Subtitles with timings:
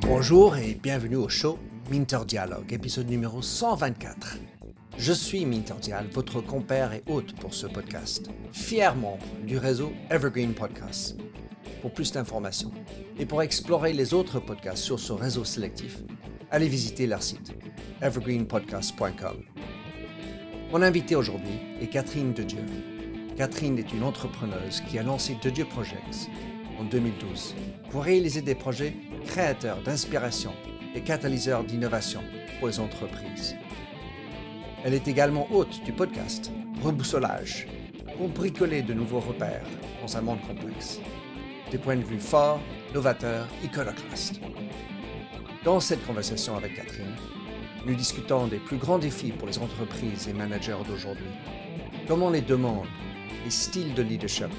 [0.00, 1.58] Bonjour et bienvenue au show
[1.90, 4.38] Minter Dialogue, épisode numéro 124.
[4.98, 10.54] Je suis Minter Dial, votre compère et hôte pour ce podcast, fièrement du réseau Evergreen
[10.54, 11.16] Podcasts.
[11.82, 12.72] Pour plus d'informations
[13.18, 15.98] et pour explorer les autres podcasts sur ce réseau sélectif,
[16.50, 17.52] allez visiter leur site
[18.00, 19.42] evergreenpodcast.com.
[20.72, 22.95] Mon invité aujourd'hui est Catherine Dedieu.
[23.36, 26.30] Catherine est une entrepreneuse qui a lancé Dedieu Projects
[26.80, 27.54] en 2012
[27.90, 28.94] pour réaliser des projets
[29.26, 30.54] créateurs d'inspiration
[30.94, 32.22] et catalyseurs d'innovation
[32.58, 33.54] pour les entreprises.
[34.84, 36.50] Elle est également hôte du podcast
[36.82, 37.66] Reboussolage
[38.16, 39.66] pour bricoler de nouveaux repères
[40.00, 40.98] dans un monde complexe.
[41.70, 42.60] Des points de vue forts,
[42.94, 44.40] novateurs, iconoclastes.
[45.62, 47.14] Dans cette conversation avec Catherine,
[47.84, 51.26] nous discutons des plus grands défis pour les entreprises et managers d'aujourd'hui.
[52.08, 52.86] Comment les demandes,
[53.44, 54.50] les styles de leadership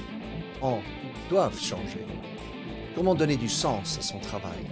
[0.62, 0.80] ont,
[1.30, 2.06] doivent changer.
[2.96, 4.66] Comment donner du sens à son travail.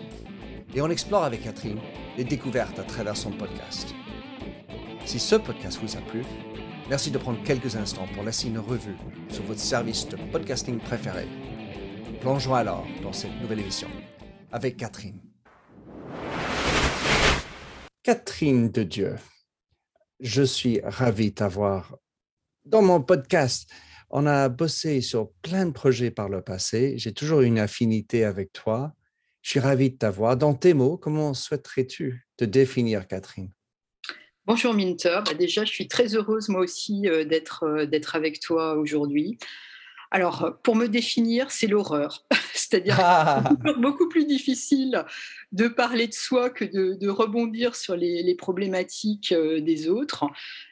[0.74, 1.80] Et on explore avec Catherine
[2.18, 3.94] les découvertes à travers son podcast.
[5.06, 6.24] Si ce podcast vous a plu,
[6.90, 8.98] merci de prendre quelques instants pour laisser une revue
[9.30, 11.28] sur votre service de podcasting préféré.
[12.22, 13.88] Plongeons alors dans cette nouvelle émission
[14.52, 15.22] avec Catherine.
[18.02, 19.16] Catherine de Dieu,
[20.20, 21.98] je suis ravi de t'avoir
[22.66, 23.70] dans mon podcast.
[24.18, 26.94] On a bossé sur plein de projets par le passé.
[26.96, 28.94] J'ai toujours une affinité avec toi.
[29.42, 30.38] Je suis ravi de t'avoir.
[30.38, 33.52] Dans tes mots, comment souhaiterais-tu te définir, Catherine?
[34.46, 35.20] Bonjour Minter.
[35.26, 39.38] Bah, déjà, je suis très heureuse moi aussi euh, d'être euh, d'être avec toi aujourd'hui.
[40.16, 42.24] Alors, pour me définir, c'est l'horreur.
[42.54, 43.44] C'est-à-dire ah.
[43.80, 45.04] beaucoup plus difficile
[45.52, 50.24] de parler de soi que de, rebondir sur les, problématiques euh, des autres.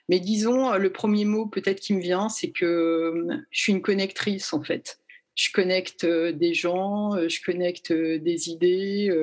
[0.07, 3.81] Mais disons, le premier mot peut-être qui me vient, c'est que euh, je suis une
[3.81, 5.01] connectrice en fait.
[5.35, 9.13] Je connecte euh, des gens, je connecte des idées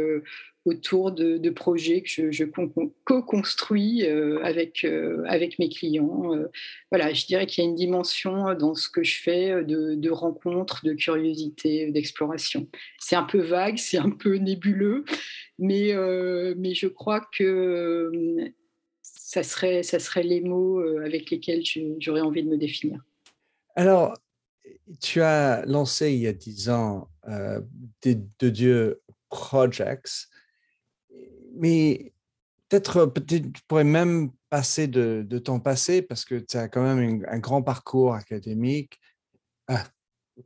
[0.66, 2.44] autour de, projets que je,
[3.04, 4.86] co-construis avec,
[5.26, 6.32] avec mes clients.
[6.90, 10.84] voilà, je dirais qu'il y a une dimension dans ce que je fais de, rencontres,
[10.84, 12.68] de curiosité, d'exploration.
[12.98, 15.04] C'est un peu vague, c'est un peu nébuleux,
[15.58, 18.50] mais, euh, mais je crois que euh,
[19.02, 21.62] ça serait, ça serait les mots euh, avec lesquels
[21.98, 23.04] j'aurais envie de me définir.
[23.76, 24.16] Alors,
[25.00, 27.08] tu as lancé il y a dix ans
[28.02, 30.28] de Dieu Projects,
[31.60, 32.12] mais
[32.68, 36.82] peut-être peut tu pourrais même passer de, de, ton passé parce que tu as quand
[36.82, 39.00] même un grand parcours académique,
[39.68, 39.84] ah,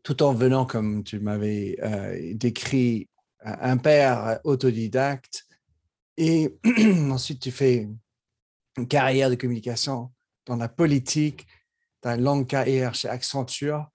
[0.02, 1.78] tout en venant, comme tu m'avais
[2.34, 3.08] décrit,
[3.40, 5.46] un père autodidacte
[6.16, 6.54] et
[7.10, 7.88] ensuite tu fais
[8.76, 10.12] une carrière de communication
[10.46, 11.46] dans la politique,
[12.04, 13.88] une longue carrière chez Accenture.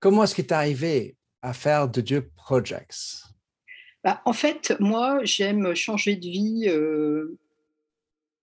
[0.00, 3.31] Comment est-ce que tu es arrivé à faire de Dieu Projects?
[4.04, 7.38] Bah, En fait, moi, j'aime changer de vie euh,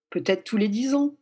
[0.09, 1.16] peut-être tous les dix ans.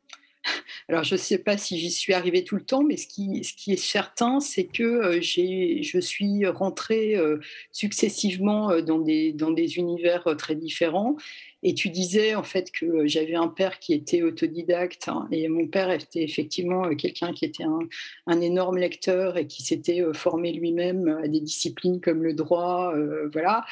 [0.89, 3.41] Alors, je ne sais pas si j'y suis arrivée tout le temps, mais ce qui,
[3.71, 7.39] est certain, c'est que euh, je suis rentrée euh,
[7.71, 11.17] successivement dans des univers très différents.
[11.63, 15.67] Et tu disais en fait que j'avais un père qui était autodidacte hein, et mon
[15.67, 17.79] père était effectivement quelqu'un qui était un,
[18.27, 22.93] un, énorme lecteur et qui s'était formé lui-même à des disciplines comme le droit.
[23.31, 23.65] voilà.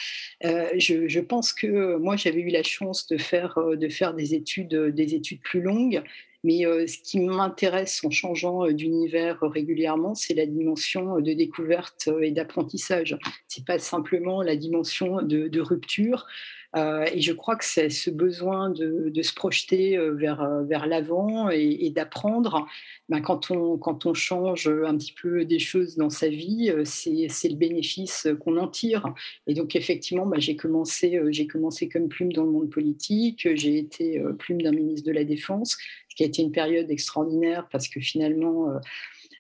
[0.44, 4.76] Je, je, pense que moi j'avais eu la chance de faire, de faire des études,
[4.76, 6.04] des études plus longues
[6.46, 12.08] mais euh, ce qui m'intéresse en changeant euh, d'univers régulièrement, c'est la dimension de découverte
[12.08, 13.18] euh, et d'apprentissage.
[13.48, 16.28] C'est pas simplement la dimension de, rupture.
[16.76, 22.68] Et je crois que c'est ce besoin de, se projeter vers, vers l'avant et, d'apprendre.
[23.08, 27.50] Ben, quand, on, quand on change un petit peu des choses dans sa vie, c'est
[27.50, 29.14] le bénéfice qu'on en tire.
[29.48, 33.48] Et donc, effectivement, ben, j'ai commencé, j'ai commencé comme plume dans le monde politique.
[33.56, 35.78] J'ai été plume d'un ministre de la Défense
[36.16, 38.70] qui a été une période extraordinaire parce que finalement,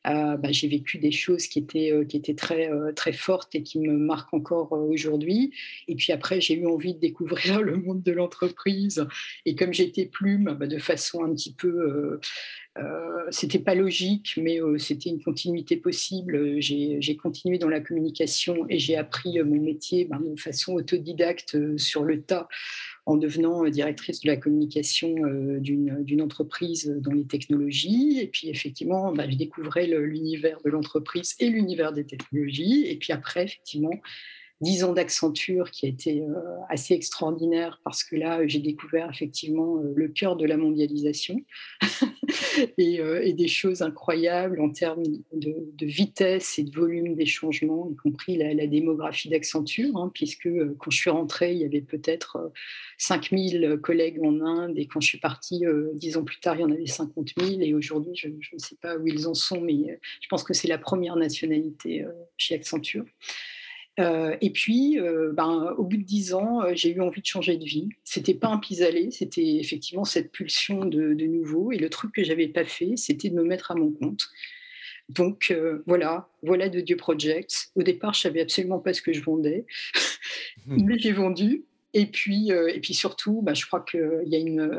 [0.05, 3.55] euh, euh, bah, j'ai vécu des choses qui étaient, euh, qui étaient très, très fortes
[3.55, 5.51] et qui me marquent encore aujourd'hui.
[5.87, 9.05] Et puis après, j'ai eu envie de découvrir le monde de l'entreprise.
[9.45, 12.19] Et comme j'étais plume, bah, de façon un petit peu...
[13.29, 16.59] c'était pas logique, mais c'était une continuité possible.
[16.59, 22.03] J'ai continué dans la communication et j'ai appris mon métier bah, de façon autodidacte sur
[22.03, 22.47] le tas
[23.05, 28.19] en devenant euh, directrice de la communication euh, d'une entreprise dans les technologies.
[28.19, 32.85] Et puis effectivement, bah, je découvrais l'univers de l'entreprise et l'univers des technologies.
[32.87, 33.93] Et puis après, effectivement,
[34.61, 36.33] dix ans d'Accenture qui a été euh,
[36.69, 41.41] assez extraordinaire parce que là, j'ai découvert effectivement euh, le cœur de la mondialisation
[42.79, 45.03] euh, et, des choses incroyables en termes
[45.33, 50.89] de, vitesse et de volume des changements, y compris la, démographie d'Accenture, hein, puisque quand
[50.89, 52.51] je suis rentrée, il y avait peut-être
[52.97, 55.63] 5000 collègues en Inde et quand je suis partie
[55.93, 58.59] dix ans plus tard, il y en avait 50 000 et aujourd'hui, je, je, ne
[58.59, 62.05] sais pas où ils en sont, mais je pense que c'est la première nationalité
[62.37, 63.05] chez Accenture.
[63.99, 67.25] Euh, et puis, euh, ben, au bout de dix ans, euh, j'ai eu envie de
[67.25, 67.89] changer de vie.
[68.03, 71.71] C'était pas un pis-aller, c'était effectivement cette pulsion de, nouveau.
[71.71, 74.27] Et le truc que j'avais pas fait, c'était de me mettre à mon compte.
[75.09, 75.55] Donc
[75.85, 77.69] voilà, voilà de Dieu Projects.
[77.75, 79.65] Au départ, je savais absolument pas ce que je vendais,
[80.65, 80.83] mmh.
[80.83, 81.63] mais j'ai vendu.
[81.93, 84.69] Et puis, et puis surtout, bah, je crois qu'il y a une,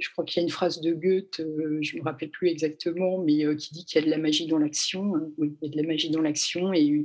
[0.00, 1.42] je crois qu'il y a une phrase de Goethe,
[1.82, 4.58] je me rappelle plus exactement, mais qui dit qu'il y a de la magie dans
[4.58, 5.14] l'action.
[5.16, 5.28] Hein.
[5.36, 7.04] Oui, il y a de la magie dans l'action et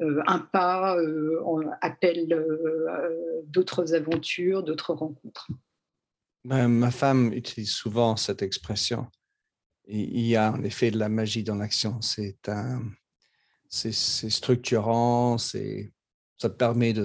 [0.00, 1.40] un pas euh,
[1.80, 5.48] appelle euh, d'autres aventures, d'autres rencontres.
[6.44, 9.06] Ma femme utilise souvent cette expression.
[9.86, 11.98] Il y a en effet de la magie dans l'action.
[12.00, 17.04] C'est structurant, ça permet de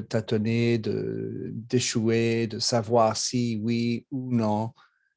[0.00, 4.72] tâtonner, de d'échouer, de savoir si oui ou non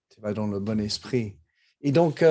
[0.10, 1.38] tu vas dans le bon esprit.
[1.82, 2.24] Et donc,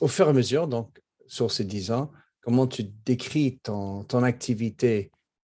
[0.00, 2.10] au fur et à mesure, donc sur ces dix ans,
[2.48, 5.10] comment tu décris ton, activité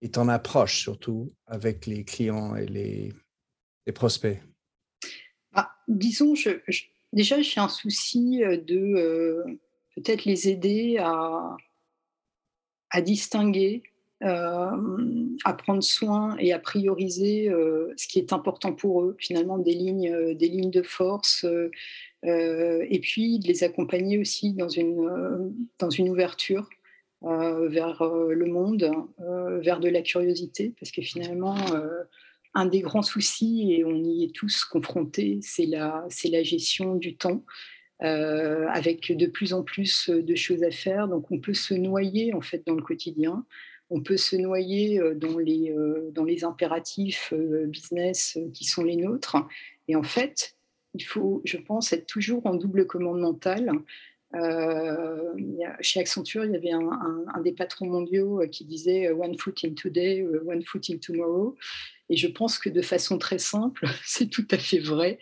[0.02, 3.14] et ton approche surtout avec les clients et les,
[3.94, 4.40] prospects?
[5.54, 6.34] Ah, Disons,
[7.14, 9.44] déjà j'ai un souci euh, de euh,
[9.96, 11.58] peut-être les aider à,
[13.02, 13.84] distinguer,
[14.24, 17.52] euh, à prendre soin et à prioriser
[17.98, 21.46] ce qui est important pour eux, finalement des lignes, des lignes de force,
[22.24, 26.68] et puis de les accompagner aussi dans une, dans une ouverture
[27.22, 31.58] vers euh, le monde, euh, vers de la curiosité, parce que finalement,
[32.54, 37.16] un des grands soucis, et on y est tous confrontés, c'est la, la gestion du
[37.16, 37.44] temps.
[38.00, 41.10] avec de plus en plus de choses à faire.
[41.10, 43.46] Donc on peut se noyer en fait dans le quotidien,
[43.90, 45.76] on peut se noyer dans les,
[46.14, 47.34] dans les impératifs
[47.68, 49.36] business qui sont les nôtres.
[49.90, 50.56] Et en fait,
[50.94, 53.72] il faut, je pense, être toujours en double commande mentale
[54.36, 55.34] euh,
[55.82, 59.62] chez Accenture, il y avait un, des patrons mondiaux euh, qui disait euh, One foot
[59.66, 61.56] in today, one foot in tomorrow.
[62.10, 65.20] Et je pense que de façon très simple, c'est tout à fait vrai.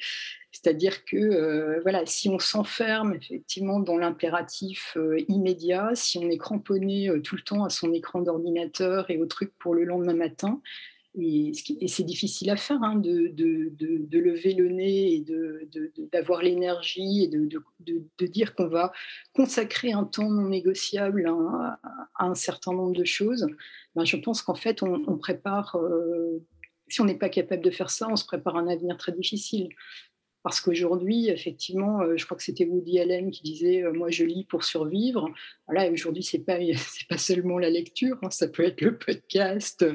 [0.51, 7.35] C'est-à-dire que voilà, si on s'enferme effectivement dans l'impératif immédiat, si on est cramponné tout
[7.35, 10.59] le temps à son écran d'ordinateur et au truc pour le lendemain matin,
[11.19, 11.51] et,
[11.87, 13.33] c'est difficile à faire, hein, de,
[14.11, 15.25] lever le nez et
[16.11, 18.91] d'avoir l'énergie et de, dire qu'on va
[19.33, 21.79] consacrer un temps non négociable à,
[22.19, 23.47] un certain nombre de choses.
[23.95, 26.43] Ben, je pense qu'en fait, on, prépare, euh,
[26.87, 29.69] si on n'est pas capable de faire ça, on se prépare un avenir très difficile.
[30.47, 34.23] Parce qu'aujourd'hui, effectivement, euh, je crois que c'était Woody Allen qui disait euh, Moi, je
[34.23, 35.29] lis pour survivre.
[35.67, 36.57] Voilà, aujourd'hui, ce n'est pas,
[37.09, 39.85] pas seulement la lecture, hein, ça peut être le podcast,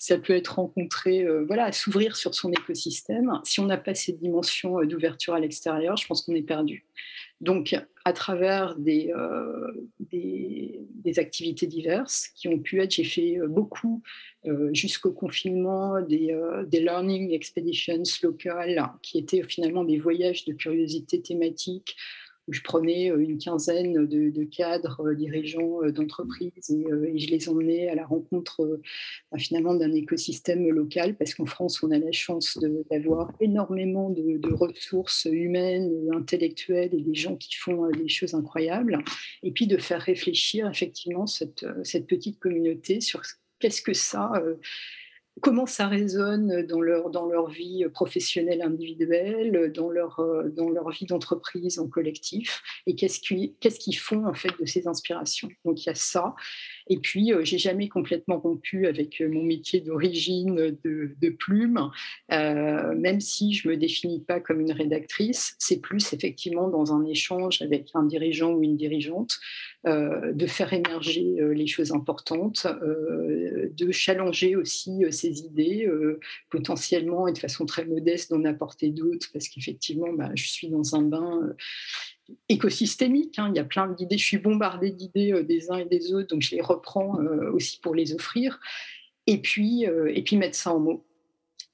[0.00, 3.30] ça peut être rencontrer, euh, voilà, s'ouvrir sur son écosystème.
[3.44, 6.84] Si on n'a pas cette dimension d'ouverture à l'extérieur, je pense qu'on est perdu.
[7.42, 9.12] Donc, à travers des,
[9.98, 14.02] des, activités diverses qui ont pu être, j'ai fait beaucoup
[14.44, 21.22] euh, jusqu'au confinement euh, des, learning expeditions locales qui étaient finalement des voyages de curiosité
[21.22, 21.96] thématique
[22.48, 26.86] où je prenais euh, une quinzaine de, cadres, dirigeants d'entreprises et,
[27.18, 28.80] je les emmenais à la rencontre
[29.30, 32.58] bah, finalement d'un écosystème local parce qu'en France, on a la chance
[32.90, 38.98] d'avoir énormément de, ressources humaines, intellectuelles et des gens qui font des choses incroyables
[39.42, 43.22] et puis de faire réfléchir effectivement cette, cette petite communauté sur
[43.62, 44.56] qu'est-ce que ça euh,
[45.40, 50.90] comment ça résonne dans leur, dans leur vie professionnelle individuelle, dans leur, euh, dans leur
[50.90, 55.48] vie d'entreprise en collectif, et qu'est-ce qu'ils font en fait de ces inspirations?
[55.64, 56.34] Donc il y a ça.
[56.88, 61.90] Et puis, euh, j'ai jamais complètement rompu avec euh, mon métier d'origine de, plume,
[62.32, 65.54] euh, même si je me définis pas comme une rédactrice.
[65.58, 69.38] C'est plus effectivement dans un échange avec un dirigeant ou une dirigeante
[69.84, 75.90] de faire émerger les choses importantes, de challenger aussi ses idées,
[76.50, 80.94] potentiellement et de façon très modeste d'en apporter d'autres, parce qu'effectivement, bah, je suis dans
[80.94, 81.52] un bain
[82.48, 83.38] écosystémique.
[83.38, 83.50] Hein.
[83.50, 84.18] Il y a plein d'idées.
[84.18, 87.50] Je suis bombardée d'idées euh, des uns et des autres, donc je les reprends euh,
[87.52, 88.60] aussi pour les offrir.
[89.26, 91.04] Et puis, euh, et puis mettre ça en mots.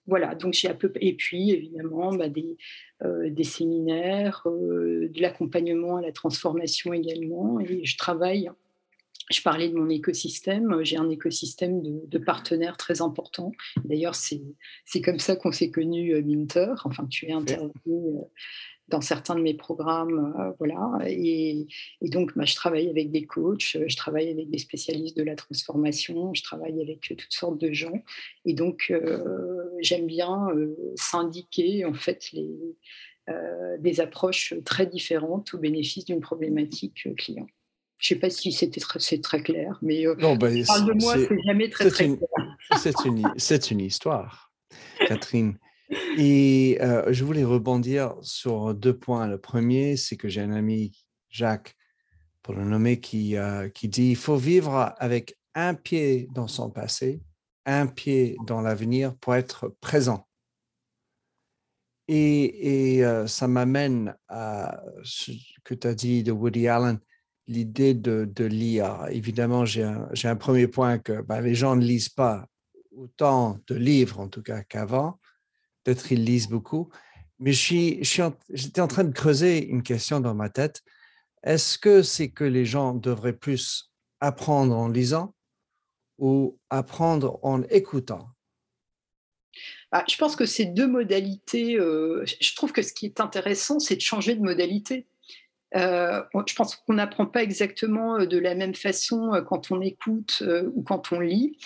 [0.07, 0.91] Voilà, donc j'ai un peu.
[1.01, 2.57] Et puis, évidemment, bah, des,
[3.05, 7.61] des séminaires, de l'accompagnement à la transformation également.
[7.61, 8.51] Et je travaille
[9.31, 10.83] je parlais de mon écosystème.
[10.83, 13.53] J'ai un écosystème de, partenaires très important.
[13.85, 14.41] D'ailleurs, c'est
[15.05, 16.73] comme ça qu'on s'est connu, Minter.
[16.85, 18.23] Enfin, tu es intervenu
[18.89, 20.35] dans certains de mes programmes.
[20.39, 20.99] Euh, voilà.
[21.07, 21.67] Et,
[22.03, 26.35] donc, bah, je travaille avec des coachs, je travaille avec des spécialistes de la transformation,
[26.35, 28.03] je travaille avec toutes sortes de gens.
[28.45, 28.93] Et donc,
[29.81, 30.49] j'aime bien
[30.97, 32.57] syndiquer en fait les,
[33.79, 37.47] des approches très différentes au bénéfice d'une problématique client.
[37.99, 40.87] Je ne sais pas si c'était très, c'est très clair, mais euh, non, ben, parle
[40.87, 42.29] de moi, c'est jamais très, très clair.
[42.77, 44.53] C'est une, c'est une histoire,
[45.01, 45.59] Catherine.
[46.19, 49.27] Et je voulais rebondir sur deux points.
[49.27, 50.93] Le premier, c'est que j'ai un ami,
[51.31, 51.75] Jacques,
[52.43, 53.37] pour le nommer, qui,
[53.75, 57.23] qui dit il faut vivre avec un pied dans son passé,
[57.65, 60.27] un pied dans l'avenir pour être présent.
[62.07, 65.33] Et, et ça m'amène à ce
[65.65, 66.99] que tu as dit de Woody Allen
[67.49, 69.09] l'idée de, de l'IA.
[69.11, 72.47] Évidemment, j'ai un, un, premier point que ben, les gens ne lisent pas
[72.95, 75.19] autant de livres, en tout cas, qu'avant.
[75.89, 76.91] Peut-être ils lisent beaucoup.
[77.39, 80.83] Mais j'étais en, train de creuser une question dans ma tête.
[81.43, 83.91] Est-ce que c'est que les gens devraient plus
[84.21, 85.35] apprendre en lisant
[86.19, 88.29] ou apprendre en écoutant?
[89.91, 93.79] Bah, je pense que ces deux modalités, euh, je trouve que ce qui est intéressant,
[93.79, 95.07] c'est de changer de modalité.
[95.75, 100.43] Euh, je pense qu'on n'apprend pas exactement euh, de la même façon quand on écoute
[100.75, 101.57] ou quand on lit,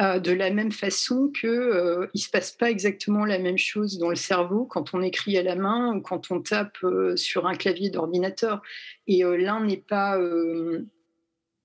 [0.00, 4.16] de la même façon qu'il ne se passe pas exactement la même chose dans le
[4.16, 6.78] cerveau quand on écrit à la main ou quand on tape
[7.16, 8.62] sur un clavier d'ordinateur.
[9.06, 10.18] Et l'un n'est pas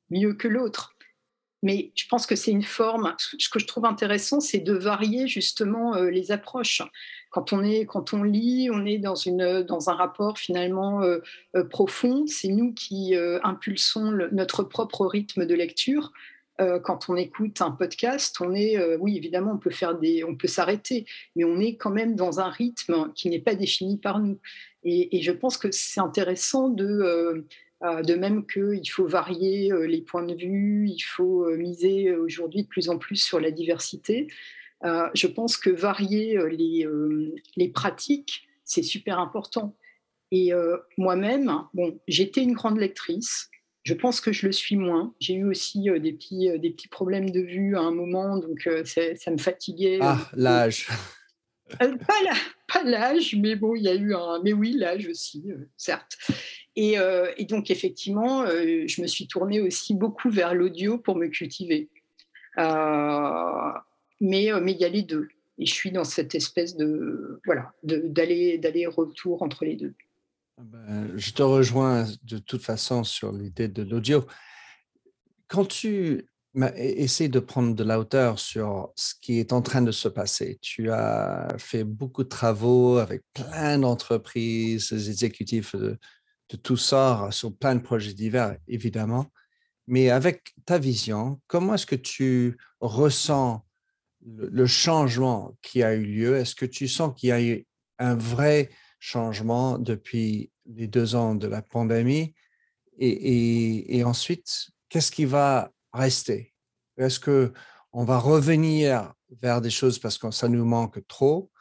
[0.10, 0.96] mieux que l'autre.
[1.64, 3.16] Mais je pense que c'est une forme.
[3.18, 6.82] Ce que je trouve intéressant, c'est de varier justement les approches
[7.36, 11.20] quand on est quand on lit, on est dans une dans un rapport finalement euh,
[11.58, 12.26] euh, profond.
[12.28, 16.14] C'est nous qui euh, impulsons notre propre rythme de lecture.
[16.84, 20.48] Quand on écoute un podcast, on est oui évidemment on peut faire des on peut
[20.48, 24.40] s'arrêter, mais on est quand même dans un rythme qui n'est pas défini par nous.
[24.84, 27.46] Et, je pense que c'est intéressant de
[27.82, 32.90] de même qu'il faut varier les points de vue, il faut miser aujourd'hui de plus
[32.90, 34.28] en plus sur la diversité.
[34.84, 39.76] Euh, je pense que varier euh, les, euh, les pratiques, c'est super important.
[40.32, 40.52] Et
[40.98, 43.50] moi-même, bon, j'étais une grande lectrice.
[43.86, 45.14] Je pense que je le suis moins.
[45.20, 49.32] J'ai eu aussi des, petits, des petits problèmes de vue à un moment, donc ça
[49.32, 50.00] me fatiguait.
[50.02, 50.90] Ah, l'âge.
[51.80, 54.42] pas l'âge, mais bon, il y a eu un.
[54.44, 55.46] Mais oui, l'âge aussi,
[55.78, 56.18] certes.
[56.76, 56.98] Et,
[57.38, 61.90] et, donc, effectivement, je me suis tournée aussi beaucoup vers l'audio pour me cultiver
[64.22, 65.28] mais, euh, mais il y a les deux.
[65.58, 69.94] Et je suis dans cette espèce de voilà d'aller d'aller retour entre les deux.
[70.58, 74.26] Ben, je te rejoins de toute façon sur l'idée de l'audio.
[75.48, 76.30] Quand tu
[76.78, 80.58] essaies de prendre de la hauteur sur ce qui est en train de se passer,
[80.62, 86.00] tu as fait beaucoup de travaux avec plein d'entreprises, des exécutifs de,
[86.50, 89.26] de tous sorts sur plein de projets divers, évidemment.
[89.88, 93.66] Mais avec ta vision, comment est-ce que tu ressens
[94.26, 97.68] le changement qui a eu lieu, est-ce que tu sens qu'il y a eu
[98.00, 98.70] un vrai
[99.06, 102.34] changement depuis les deux ans de la pandémie
[102.98, 106.54] et, ensuite, qu'est-ce qui va rester?
[106.98, 107.54] Est-ce que
[107.92, 111.52] on va revenir vers des choses parce que ça nous manque trop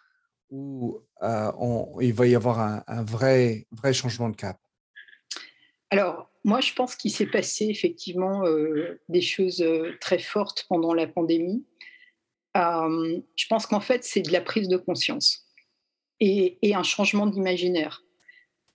[0.48, 1.52] ou euh,
[2.00, 4.58] il va y avoir un, vrai, vrai changement de cap?
[5.90, 10.94] Alors, moi, je pense qu'il s'est passé effectivement euh, des choses euh, très fortes pendant
[10.94, 11.64] la pandémie.
[12.54, 15.43] Je pense qu'en fait, c'est de la prise de conscience
[16.20, 18.02] et, un changement d'imaginaire.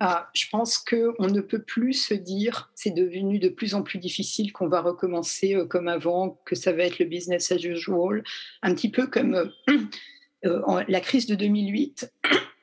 [0.02, 4.00] Euh, je pense qu'on ne peut plus se dire, c'est devenu de plus en plus
[4.00, 8.24] difficile, qu'on va recommencer euh, comme avant, que ça va être le business as usual,
[8.62, 9.52] un petit peu comme
[10.44, 12.14] la crise de 2008.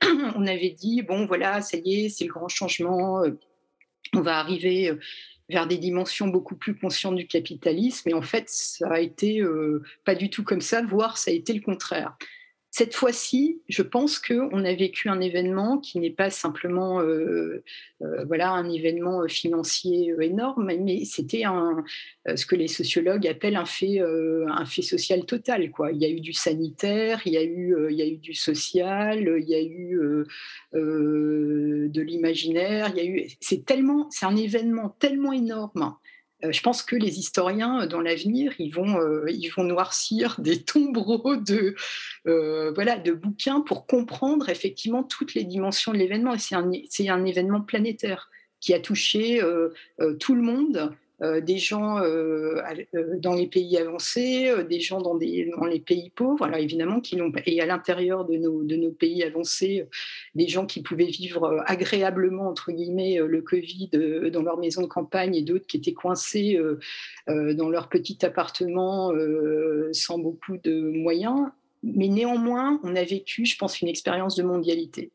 [0.37, 3.23] on avait dit, bon voilà, ça y est, c'est le grand changement,
[4.14, 4.97] on va arriver
[5.49, 8.09] vers des dimensions beaucoup plus conscientes du capitalisme.
[8.09, 11.35] Et en fait, ça a été euh, pas du tout comme ça, voire ça a
[11.35, 12.16] été le contraire.
[12.78, 17.64] Cette fois-ci, je pense qu'on a vécu un événement qui n'est pas simplement euh,
[18.02, 21.45] euh, voilà, un événement financier énorme, mais c'était
[22.26, 25.71] ce que les sociologues appellent un fait, un fait social total.
[25.71, 25.92] Quoi.
[25.92, 28.35] Il y a eu du sanitaire, il y a eu, il y a eu du
[28.35, 29.99] social, il y a eu
[30.75, 32.92] de l'imaginaire.
[33.40, 35.47] C'est tellement, c'est un événement tellement énorme
[35.87, 35.92] euh,
[36.43, 39.26] je pense que les historiens, euh, dans l'avenir, ils vont, euh,
[39.57, 41.75] vont noircir des tombereaux de,
[42.25, 46.37] voilà, de bouquins pour comprendre effectivement toutes les dimensions de l'événement.
[46.38, 49.40] c'est un, événement planétaire qui a touché
[50.19, 52.61] tout le monde euh, des gens euh,
[52.94, 57.61] euh, dans les pays avancés, des gens dans les pays pauvres, alors évidemment, qui et
[57.62, 59.87] à l'intérieur de nos, de nos pays avancés,
[60.35, 63.90] des gens qui pouvaient vivre agréablement, entre guillemets, le Covid
[64.30, 66.61] dans leur maison de campagne et d'autres qui étaient coincés
[67.26, 69.12] dans leur petit appartement
[69.92, 71.49] sans beaucoup de moyens.
[71.82, 75.12] Mais néanmoins, on a vécu, je pense, une expérience de mondialité.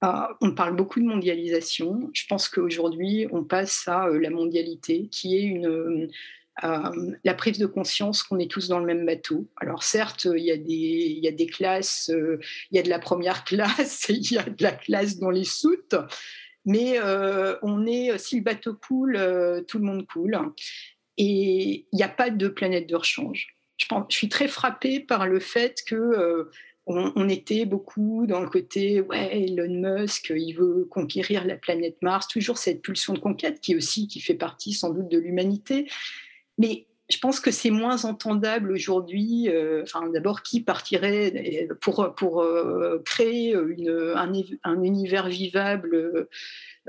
[0.00, 2.10] Ah, on parle beaucoup de mondialisation.
[2.12, 6.08] Je pense qu'aujourd'hui, on passe à euh, la mondialité, qui est une, euh,
[6.62, 9.48] euh, la prise de conscience qu'on est tous dans le même bateau.
[9.56, 10.56] Alors certes, il y a
[11.32, 15.18] des, classes, il y a de la première classe, il y a de la classe
[15.18, 15.96] dans les soutes,
[16.64, 17.00] mais
[17.62, 19.18] on est, si le bateau coule,
[19.66, 20.38] tout le monde coule.
[21.16, 23.56] Et il n'y a pas de planète de rechange.
[23.76, 26.50] Je, je suis très frappée par le fait que
[26.88, 32.26] on, était beaucoup dans le côté, ouais, Elon Musk, il veut conquérir la planète Mars,
[32.28, 35.86] toujours cette pulsion de conquête qui aussi qui fait partie sans doute de l'humanité.
[36.56, 39.48] Mais je pense que c'est moins entendable aujourd'hui.
[39.48, 46.28] Euh, d'abord, qui partirait pour, euh, créer un, univers vivable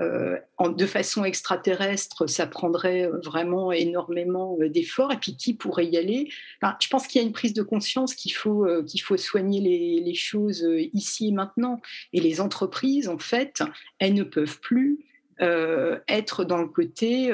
[0.02, 5.12] euh, de façon extraterrestre, ça prendrait euh, vraiment énormément euh, d'efforts.
[5.12, 6.30] Et puis qui pourrait y aller?
[6.62, 10.14] Je pense qu'il y a une prise de conscience qu'il faut, qu'il faut soigner les,
[10.14, 11.80] choses ici et maintenant.
[12.14, 13.62] Et les entreprises, en fait,
[14.00, 15.00] elles ne peuvent plus
[15.40, 17.32] être dans le côté,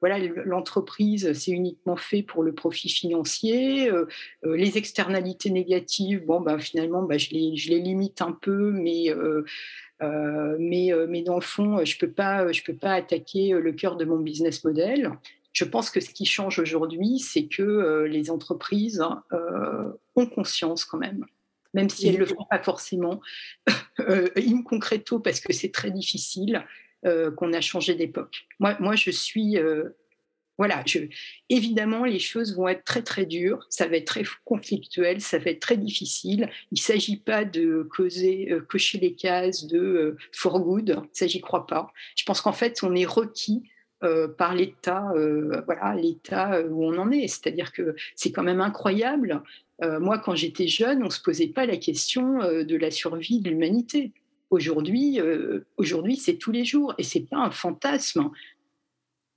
[0.00, 3.90] voilà, l'entreprise, c'est uniquement fait pour le profit financier.
[4.42, 9.12] les externalités négatives, bon, bah, finalement, bah, je, les, je les limite un peu, mais
[10.02, 13.50] euh, mais, euh, mais dans le fond, je ne peux, pas, je peux pas attaquer
[13.50, 15.12] le cœur de mon business model.
[15.52, 19.02] Je pense que ce qui change aujourd'hui, c'est que euh, les entreprises
[20.14, 21.24] ont conscience quand même,
[21.72, 23.20] même si elles ne le font pas forcément
[23.98, 26.64] in concreto, parce que c'est très difficile,
[27.36, 28.46] qu'on a changé d'époque.
[28.58, 29.58] Moi, moi, je suis
[30.58, 30.82] voilà,
[31.50, 35.50] évidemment, les choses vont être très très dures, ça va être très conflictuel, ça va
[35.50, 36.48] être très difficile.
[36.72, 41.26] Il ne s'agit pas de causer, euh, cocher les cases de euh, for good, ça
[41.26, 41.92] j'y crois pas.
[42.16, 43.64] Je pense qu'en fait, on est requis
[44.02, 45.12] euh, par l'état,
[45.66, 47.28] voilà, l'état où on en est.
[47.28, 49.42] C'est-à-dire que c'est quand même incroyable.
[49.82, 54.12] moi, quand j'étais jeune, on se posait pas la question de la survie de l'humanité.
[54.50, 55.20] Aujourd'hui,
[55.76, 58.30] aujourd'hui, c'est tous les jours et c'est pas un fantasme.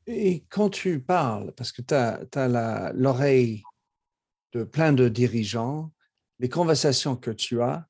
[0.06, 3.64] Et quand tu parles, parce que tu as, l'oreille
[4.54, 5.92] de plein de dirigeants,
[6.40, 7.88] les conversations que tu as,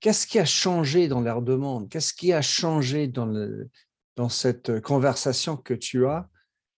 [0.00, 1.88] qu'est-ce qui a changé dans leur demande?
[1.88, 3.30] Qu'est-ce qui a changé dans,
[4.16, 6.28] dans cette conversation que tu as?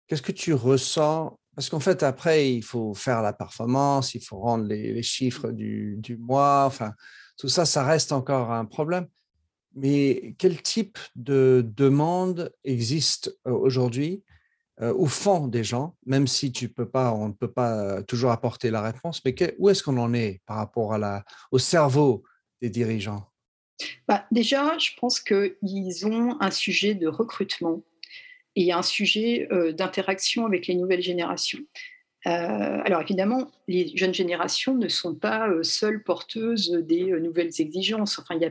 [0.06, 1.38] Qu'est-ce que tu ressens?
[1.54, 5.50] Parce qu'en fait, après, il faut faire la performance, il faut rendre les, les chiffres
[5.50, 6.94] du, du, mois, enfin,
[7.36, 9.06] tout ça, ça reste encore un problème.
[9.74, 14.22] Mais quel type de demande existe euh, aujourd'hui
[14.80, 18.30] euh, au fond des gens, même si tu peux pas, on ne peut pas toujours
[18.30, 20.98] apporter la réponse, mais où est-ce qu'on en est par rapport
[21.50, 22.24] au cerveau
[22.60, 23.30] des dirigeants?
[24.08, 27.82] Bah, Déjà, je pense qu'ils ont un sujet de recrutement
[28.56, 31.60] et un sujet euh, d'interaction avec les nouvelles générations.
[32.26, 37.50] Euh, alors évidemment, les jeunes générations ne sont pas euh, seules porteuses des euh, nouvelles
[37.58, 38.18] exigences.
[38.18, 38.42] Enfin, il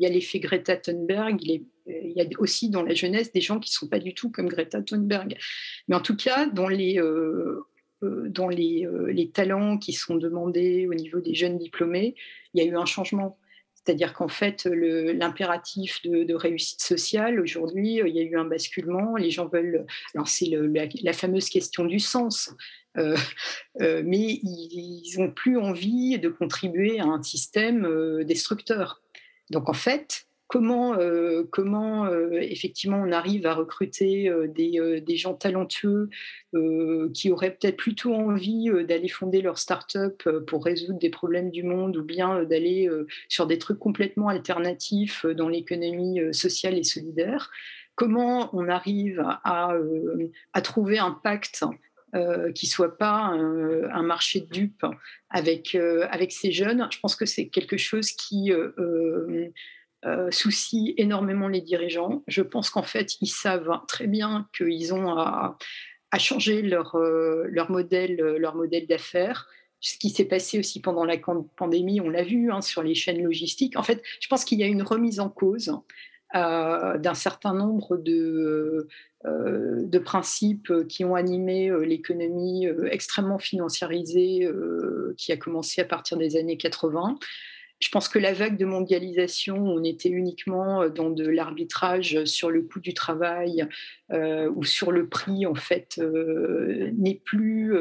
[0.00, 3.70] y a, l'effet Greta Thunberg, il, y a aussi dans la jeunesse des gens qui
[3.70, 5.36] ne sont pas du tout comme Greta Thunberg.
[5.86, 7.00] Mais en tout cas, dans les,
[8.02, 12.14] dans les, les talents qui sont demandés au niveau des jeunes diplômés,
[12.54, 13.39] il y a eu un changement.
[13.84, 19.16] C'est-à-dire qu'en fait, l'impératif de, réussite sociale, aujourd'hui, il y a eu un basculement.
[19.16, 19.86] Les gens veulent.
[20.14, 20.46] Alors, c'est
[21.02, 22.54] la, fameuse question du sens.
[22.98, 23.16] Euh,
[23.80, 29.00] euh, mais ils n'ont plus envie de contribuer à un système euh, destructeur.
[29.50, 30.96] Donc en fait, comment,
[31.50, 36.10] comment effectivement on arrive à recruter des, des, gens talentueux
[37.14, 41.96] qui auraient peut-être plutôt envie d'aller fonder leur start-up pour résoudre des problèmes du monde
[41.96, 42.90] ou bien d'aller
[43.28, 47.50] sur des trucs complètement alternatifs dans l'économie sociale et solidaire
[48.00, 49.74] Comment on arrive à,
[50.62, 51.64] trouver un pacte
[52.14, 54.86] euh, qui soit pas un, marché de dupes
[55.28, 56.88] avec, euh, avec ces jeunes?
[56.90, 59.50] Je pense que c'est quelque chose qui euh,
[60.30, 62.22] soucie énormément les dirigeants.
[62.26, 65.58] Je pense qu'en fait, ils savent très bien qu'ils ont à,
[66.18, 69.46] changer leur, leur modèle, leur modèle d'affaires
[69.80, 71.16] ce qui s'est passé aussi pendant la
[71.56, 73.76] pandémie, on l'a vu hein, sur les chaînes logistiques.
[73.76, 75.74] En fait, je pense qu'il y a une remise en cause
[76.34, 78.86] euh, d'un certain nombre de,
[79.24, 84.48] euh, de, principes qui ont animé euh, l'économie extrêmement financiarisée
[85.16, 87.18] qui a commencé à partir des années 80.
[87.80, 92.62] Je pense que la vague de mondialisation, on était uniquement dans de l'arbitrage sur le
[92.62, 93.66] coût du travail
[94.12, 97.74] ou sur le prix, en fait, n'est plus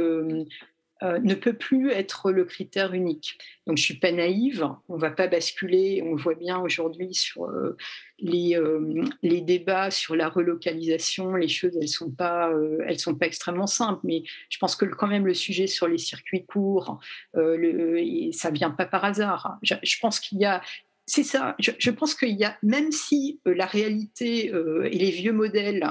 [1.01, 3.37] euh, ne peut plus être le critère unique.
[3.65, 7.45] Donc je suis pas naïve, on va pas basculer, on le voit bien aujourd'hui sur
[7.45, 7.77] euh,
[8.17, 12.51] les, euh, les, débats sur la relocalisation, les choses elles sont pas
[12.97, 16.45] sont pas extrêmement simples, mais je pense que quand même le sujet sur les circuits
[16.45, 16.99] courts,
[17.33, 19.57] ça vient pas par hasard.
[19.61, 20.61] Je, pense qu'il y a
[21.05, 21.55] c'est ça.
[21.59, 25.87] Je pense qu'il y a, même si la réalité et les vieux modèles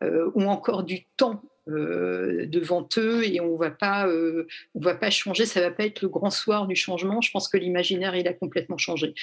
[0.00, 5.10] ont encore du temps euh, devant eux et on va pas euh, on va pas
[5.10, 8.26] changer ça va pas être le grand soir du changement je pense que l'imaginaire il
[8.26, 9.14] a complètement changé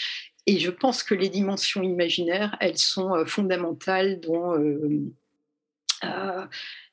[0.45, 4.55] et je pense que les dimensions imaginaires elles sont euh, fondamentales dans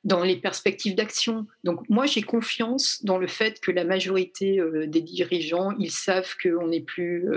[0.02, 1.46] dans les perspectives d'action.
[1.62, 6.68] Donc moi, j'ai confiance dans le fait que la majorité des dirigeants, ils savent qu'on
[6.84, 7.28] plus,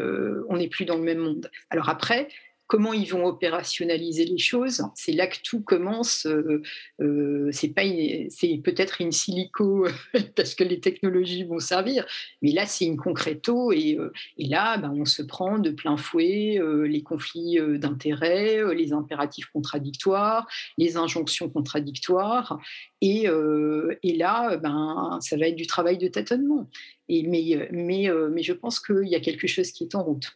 [0.50, 1.52] on n'est plus dans le même monde.
[1.70, 2.28] Alors après,
[2.70, 4.84] comment ils vont opérationnaliser les choses.
[4.94, 6.28] C'est là que tout commence.
[6.28, 6.62] Euh,
[7.02, 7.82] euh, c'est pas,
[8.30, 9.88] c'est peut-être une silico
[10.36, 12.06] parce que les technologies vont servir,
[12.44, 15.98] mais là c'est une concreto et, euh, et là ben, on se prend de plein
[15.98, 22.60] fouet les conflits d'intérêts, les impératifs contradictoires, les injonctions contradictoires
[23.02, 23.24] et,
[24.04, 26.70] là ben ça va être du travail de tâtonnement.
[27.10, 30.36] Mais mais je pense qu'il y a quelque chose qui est en route.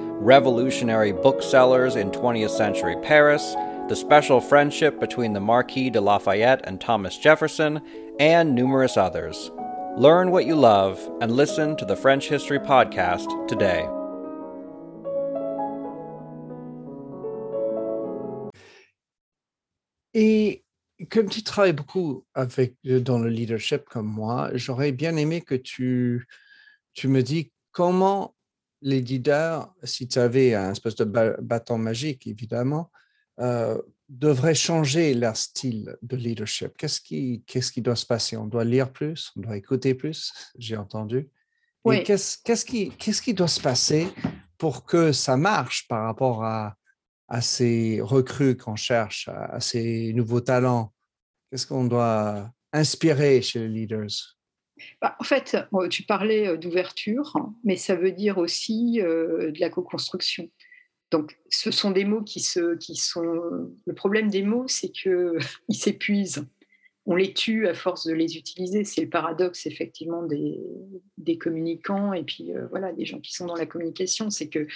[0.21, 3.55] revolutionary booksellers in 20th century Paris,
[3.89, 7.81] the special friendship between the Marquis de Lafayette and Thomas Jefferson,
[8.19, 9.49] and numerous others.
[9.97, 13.87] Learn what you love and listen to the French History Podcast today.
[20.13, 20.63] Et
[21.09, 25.55] comme tu travailles beaucoup avec, euh, dans le leadership comme moi, j'aurais bien aimé que
[25.55, 26.27] tu,
[26.93, 28.35] tu me dis comment
[28.81, 32.91] les leaders, si tu avais un espèce de bâton magique, évidemment,
[33.39, 36.75] euh, devraient changer leur style de leadership.
[36.77, 38.35] Qu'est-ce qui, qu'est-ce qui doit se passer?
[38.35, 41.29] On doit lire plus, on doit écouter plus, j'ai entendu.
[41.85, 42.03] Oui.
[42.03, 44.07] Qu'est-ce, qu'est-ce, qui, qu'est-ce qui doit se passer
[44.57, 46.75] pour que ça marche par rapport à,
[47.27, 50.93] à ces recrues qu'on cherche, à ces nouveaux talents?
[51.49, 54.37] Qu'est-ce qu'on doit inspirer chez les leaders?
[55.01, 55.57] Bah, en fait,
[55.89, 60.49] tu parlais euh, d'ouverture, mais ça veut dire aussi euh, de la co-construction.
[61.11, 63.69] Donc, ce sont des mots qui, se, qui sont.
[63.85, 65.39] Le problème des mots, c'est qu'ils
[65.69, 66.45] s'épuisent.
[67.05, 68.83] On les tue à force de les utiliser.
[68.85, 70.59] C'est le paradoxe, effectivement, des,
[71.17, 74.29] des communicants et puis euh, voilà, des gens qui sont dans la communication.
[74.29, 74.67] C'est que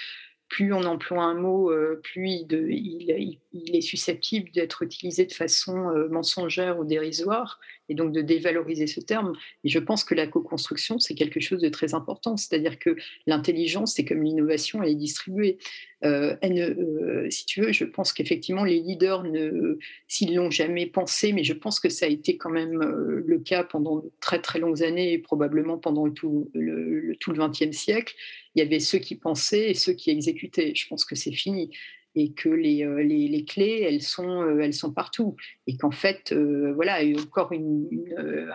[0.47, 1.71] plus on emploie un mot,
[2.03, 8.87] plus il, est susceptible d'être utilisé de façon mensongère ou dérisoire et donc de dévaloriser
[8.87, 9.33] ce terme.
[9.63, 12.37] Et je pense que la co-construction, c'est quelque chose de très important.
[12.37, 12.95] C'est-à-dire que
[13.27, 15.57] l'intelligence, c'est comme l'innovation, elle est distribuée.
[16.03, 19.77] Euh, euh, si tu veux, je pense qu'effectivement, les leaders, ne,
[20.07, 23.39] s'ils l'ont jamais pensé, mais je pense que ça a été quand même euh, le
[23.39, 28.15] cas pendant très très longues années et probablement pendant tout le, tout le XXe siècle,
[28.55, 30.73] il y avait ceux qui pensaient et ceux qui exécutaient.
[30.75, 31.71] Je pense que c'est fini
[32.15, 35.35] et que les, euh, les, les, clés, elles sont, euh, elles sont partout.
[35.67, 37.89] Et qu'en fait, euh, voilà, a encore une,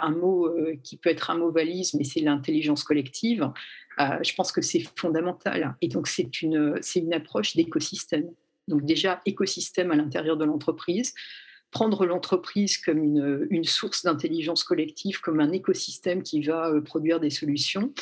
[0.00, 0.50] un mot
[0.82, 3.50] qui peut être un mot valise, mais c'est l'intelligence collective.
[3.98, 5.76] je pense que c'est fondamental.
[5.82, 8.30] Et donc, c'est une, c'est une approche d'écosystème.
[8.66, 11.14] Donc, déjà, écosystème à l'intérieur de l'entreprise
[11.72, 17.30] prendre l'entreprise comme une, une source d'intelligence collective, comme un écosystème qui va produire des
[17.30, 17.92] solutions.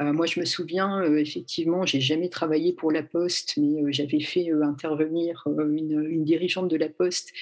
[0.00, 3.88] Euh, moi, je me souviens, euh, effectivement, j'ai jamais travaillé pour La Poste, mais euh,
[3.90, 7.32] j'avais fait intervenir une, dirigeante de La Poste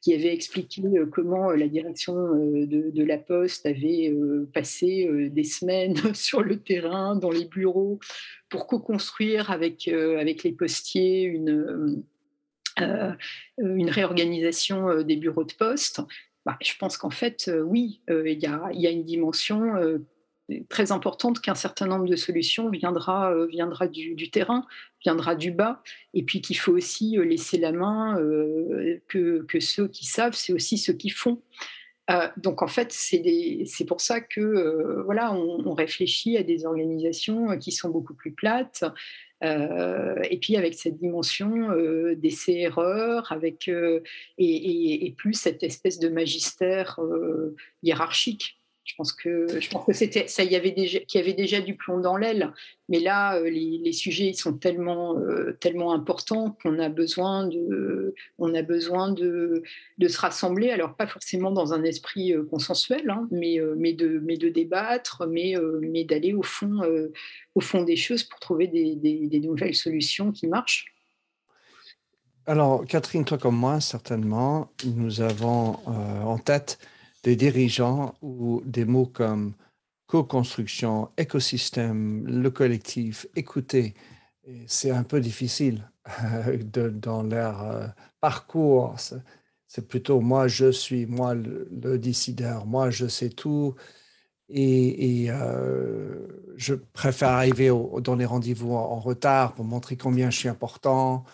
[0.00, 4.14] qui avait expliqué comment la direction de, La Poste avait
[4.54, 7.98] passé des semaines sur le terrain, dans les bureaux,
[8.48, 12.04] pour co-construire avec, avec les postiers une,
[13.58, 16.00] une réorganisation des bureaux de poste.
[16.46, 19.98] Bah, je pense qu'en fait, oui, il y, a, y, a, une dimension
[20.68, 24.64] très importante qu'un certain nombre de solutions viendra, euh, viendra du, terrain,
[25.04, 25.82] viendra du bas,
[26.14, 30.34] et puis qu'il faut aussi euh, laisser la main euh, que, que, ceux qui savent,
[30.34, 31.42] c'est aussi ceux qui font.
[32.38, 37.90] donc en fait, c'est pour ça que voilà, on, réfléchit à des organisations qui sont
[37.90, 38.82] beaucoup plus plates,
[39.42, 41.68] et puis avec cette dimension
[42.16, 43.70] d'essai-erreur, avec
[44.38, 46.98] et, plus cette espèce de magistère
[47.82, 48.58] hiérarchique.
[48.88, 49.46] Je pense que
[50.26, 50.44] ça.
[50.44, 52.54] Y avait déjà qu'il y avait déjà du plomb dans l'aile,
[52.88, 60.18] mais là euh, les, sujets sont tellement euh, tellement importants qu'on a besoin de se
[60.18, 60.70] rassembler.
[60.70, 63.58] Alors pas forcément dans un esprit euh, consensuel, hein, mais
[63.92, 65.54] de débattre, mais
[66.04, 70.86] d'aller au fond des choses pour trouver des nouvelles solutions qui marchent.
[72.46, 76.78] Alors, Catherine, toi comme moi, certainement, nous avons en tête
[77.22, 79.54] des dirigeants ou des mots comme
[80.06, 83.94] co-construction, écosystème, le collectif, écouter.
[84.66, 85.90] C'est un peu difficile
[86.72, 87.86] de, dans leur euh,
[88.20, 88.96] parcours.
[89.66, 93.74] C'est plutôt moi, je suis, moi le, décideur, moi je sais tout.
[94.48, 96.26] Et, euh,
[96.56, 101.24] je préfère arriver dans les rendez-vous en, retard pour montrer combien je suis important.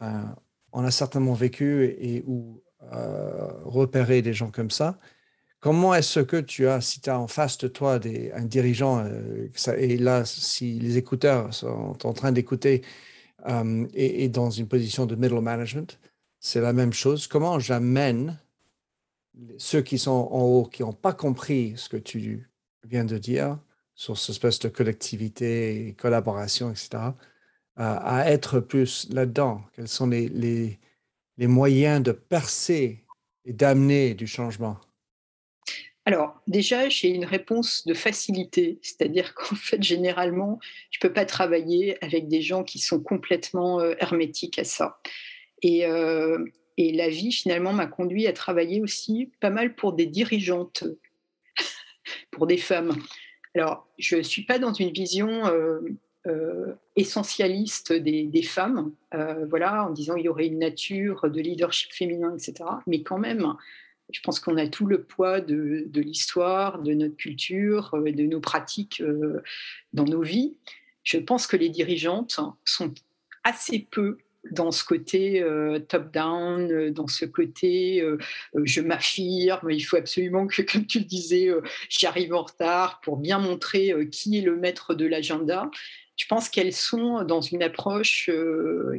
[0.00, 4.98] On a certainement vécu et, ou euh, repéré des gens comme ça.
[5.60, 9.04] Comment est-ce que tu as, si tu as en face de toi des, un dirigeant,
[9.04, 12.82] euh, et là, si les écouteurs sont en train d'écouter
[13.48, 15.98] euh, et, dans une position de middle management,
[16.38, 17.26] c'est la même chose.
[17.26, 18.38] Comment j'amène
[19.58, 22.48] ceux qui sont en haut, qui n'ont pas compris ce que tu
[22.84, 23.58] viens de dire
[23.94, 27.12] sur cette espèce de collectivité, collaboration, etc.,
[27.76, 29.62] à être plus là-dedans?
[29.74, 30.78] Quels sont les, les,
[31.36, 33.04] les moyens de percer
[33.44, 34.78] et d'amener du changement?
[36.08, 40.58] Alors, déjà, j'ai une réponse de facilité, c'est-à-dire qu'en fait, généralement,
[40.90, 45.02] je ne peux pas travailler avec des gens qui sont complètement euh, hermétiques à ça.
[45.66, 46.42] Euh,
[46.78, 50.84] et, la vie, finalement, m'a conduit à travailler aussi pas mal pour des dirigeantes,
[52.30, 52.96] pour des femmes.
[53.54, 55.44] Alors, je ne suis pas dans une vision
[56.26, 62.34] euh, essentialiste des, femmes, voilà, en disant il y aurait une nature de leadership féminin,
[62.34, 62.64] etc.
[62.86, 63.56] Mais quand même,
[64.10, 68.40] je pense qu'on a tout le poids de, l'histoire, de notre culture et de nos
[68.40, 69.42] pratiques euh,
[69.92, 70.56] dans nos vies.
[71.02, 72.94] Je pense que les dirigeantes sont
[73.44, 74.18] assez peu
[74.50, 78.18] dans ce côté euh, top-down, dans ce côté euh,
[78.64, 81.50] je m'affirme, il faut absolument que, comme tu le disais,
[81.90, 85.70] j'arrive en retard pour bien montrer qui est le maître de l'agenda.
[86.16, 88.28] Je pense qu'elles sont dans une approche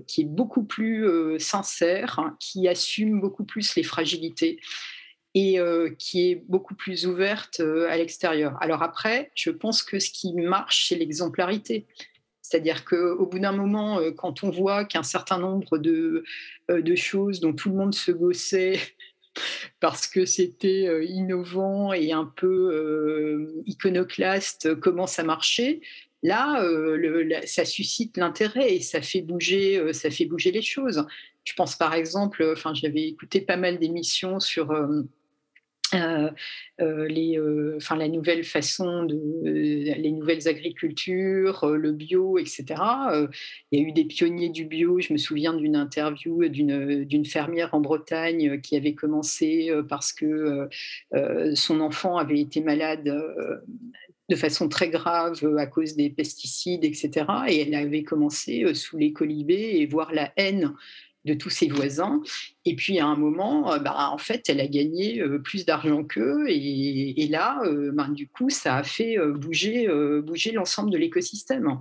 [0.07, 4.59] qui est beaucoup plus sincère, hein, qui assume beaucoup plus les fragilités
[5.35, 8.57] et euh, qui est beaucoup plus ouverte euh, à l'extérieur.
[8.61, 11.85] Alors après, je pense que ce qui marche, c'est l'exemplarité.
[12.41, 16.23] C'est-à-dire qu'au bout d'un moment, euh, quand on voit qu'un certain nombre de,
[16.95, 18.79] choses dont tout le monde se gossait
[19.79, 25.81] parce que c'était innovant et un peu iconoclaste commencent à marcher,
[26.23, 26.63] là,
[27.45, 31.05] ça suscite l'intérêt et ça fait bouger, ça fait bouger les choses.
[31.45, 34.73] Je pense par exemple, enfin, j'avais écouté pas mal d'émissions sur
[35.93, 36.29] euh,
[36.81, 42.65] euh, les, euh, enfin, la nouvelle façon de les nouvelles agricultures, le bio, etc.
[43.71, 44.99] il y a eu des pionniers du bio.
[44.99, 50.69] Je me souviens d'une interview d'une fermière en Bretagne qui avait commencé parce que
[51.55, 53.11] son enfant avait été malade
[54.29, 57.25] de façon très grave à cause des pesticides, etc.
[57.47, 60.73] Et elle avait commencé sous les colibés et voir la haine
[61.25, 62.21] de tous ses voisins.
[62.65, 66.03] Et puis à un moment, euh, bah, en fait, elle a gagné euh, plus d'argent
[66.03, 66.45] qu'eux.
[66.47, 69.87] Et, là, euh, ben, du coup, ça a fait bouger,
[70.21, 71.79] bouger l'ensemble de l'écosystème.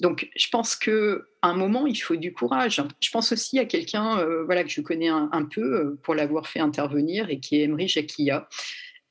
[0.00, 2.82] Donc, je pense qu'à un moment, il faut du courage.
[3.00, 7.30] Je pense aussi à quelqu'un voilà, que je connais un, peu pour l'avoir fait intervenir
[7.30, 8.48] et qui est Emery Jacquia.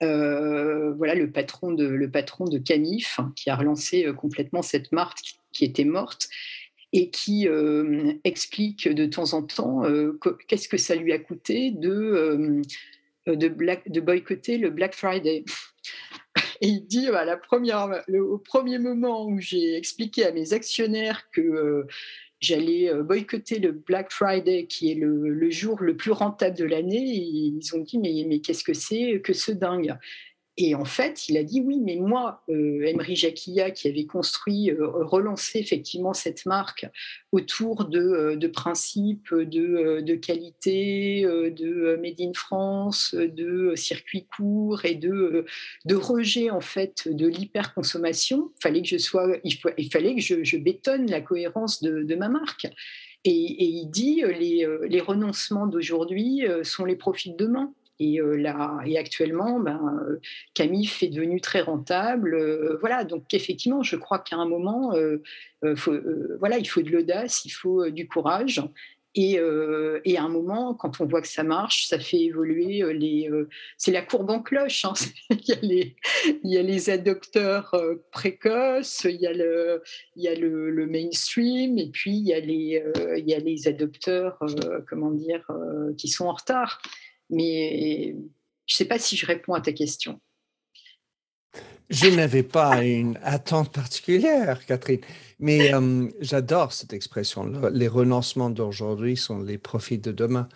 [0.02, 5.64] voilà le patron de le patron de Canif qui a relancé complètement cette marque qui
[5.66, 6.28] était morte
[6.94, 11.72] et qui euh, explique de temps en temps euh, qu'est-ce que ça lui a coûté
[11.72, 12.62] de,
[13.28, 15.44] euh, de, boycotter le Black Friday.
[16.62, 21.30] Et il dit, à la première, au premier moment où j'ai expliqué à mes actionnaires
[21.32, 21.86] que
[22.40, 27.04] j'allais boycotter le Black Friday, qui est le, le, jour le plus rentable de l'année,
[27.04, 29.94] ils ont dit, mais, mais qu'est-ce que c'est que ce dingue?
[30.56, 34.70] Et en fait, il a dit oui, mais moi, euh, Emery Jacquilla, qui avait construit,
[34.70, 36.86] euh, relancé effectivement cette marque
[37.32, 45.46] autour de, euh, principes de, qualité, de Made in France, de circuit court et de,
[45.86, 51.10] de rejet en fait de l'hyperconsommation, fallait que je sois, il, fallait que je, bétonne
[51.10, 52.68] la cohérence de, ma marque.
[53.24, 57.74] Et, et, il dit les, les renoncements d'aujourd'hui sont les profits de demain.
[58.04, 59.80] Et, là, et actuellement, ben,
[60.54, 62.78] Camif est devenu très rentable.
[62.80, 64.94] voilà, donc effectivement, je crois qu'à un moment,
[65.62, 68.62] voilà, il faut de l'audace, il faut du courage.
[69.16, 69.40] Et,
[70.06, 73.30] et, à un moment, quand on voit que ça marche, ça fait évoluer les.
[73.78, 74.86] c'est la courbe en cloche.
[74.86, 74.94] Hein.
[75.30, 75.94] il,
[76.44, 77.76] y a les, adopteurs
[78.12, 79.84] précoces, il y a, le,
[80.16, 82.84] il y a le mainstream, et puis il y a les,
[83.18, 84.40] il y a les adopteurs,
[84.90, 85.48] comment dire,
[85.96, 86.82] qui sont en retard.
[87.30, 88.16] Mais
[88.66, 90.20] je ne sais pas si je réponds à ta question.
[91.90, 95.02] Je n'avais pas une attente particulière, Catherine,
[95.40, 97.46] mais euh, j'adore cette expression.
[97.72, 100.48] Les renoncements d'aujourd'hui sont les profits de demain.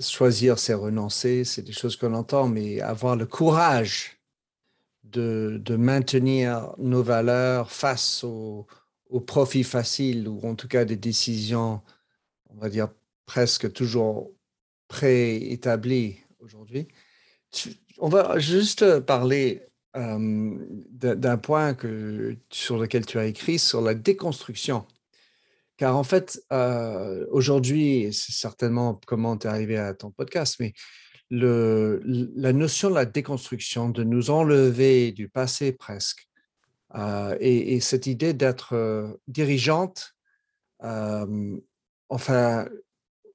[0.00, 4.18] choisir, c'est renoncer, c'est des choses qu'on entend, mais avoir le courage
[5.04, 8.66] de, maintenir nos valeurs face aux
[9.26, 11.80] profits faciles ou en tout cas des décisions,
[12.50, 12.88] on va dire,
[13.26, 14.32] presque toujours
[14.88, 16.88] préétablies aujourd'hui.
[17.98, 19.62] On va juste parler
[19.94, 21.76] d'un point
[22.50, 24.86] sur lequel tu as écrit, sur la déconstruction.
[25.76, 26.40] Car en fait,
[27.30, 30.72] aujourd'hui, c'est certainement comment tu es arrivé à ton podcast, mais
[31.30, 36.28] la notion de la déconstruction, de nous enlever du passé presque,
[37.40, 40.14] et, et, cette idée d'être dirigeante,
[42.08, 42.68] enfin,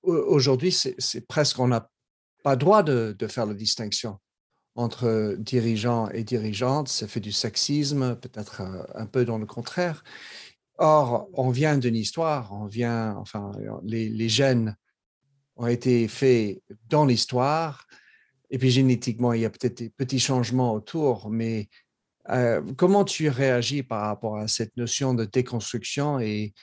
[0.03, 1.89] aujourd'hui, c'est presque, on n'a
[2.43, 4.17] pas droit de, faire la distinction
[4.75, 10.01] entre dirigeants et dirigeantes, ça fait du sexisme, peut-être euh, un peu dans le contraire.
[10.77, 13.51] Or, on vient d'une histoire, on vient, enfin,
[13.83, 14.77] les, les gènes
[15.57, 17.85] ont été faits dans l'histoire,
[18.49, 21.69] et puis génétiquement, il y a peut-être des petits changements autour, mais
[22.29, 26.53] euh, comment tu réagis par rapport à cette notion de déconstruction et,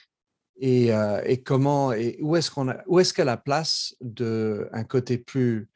[0.59, 4.83] et, euh, et comment et où est-ce qu'on où est-ce qu'elle a la place d'un
[4.83, 5.69] côté plus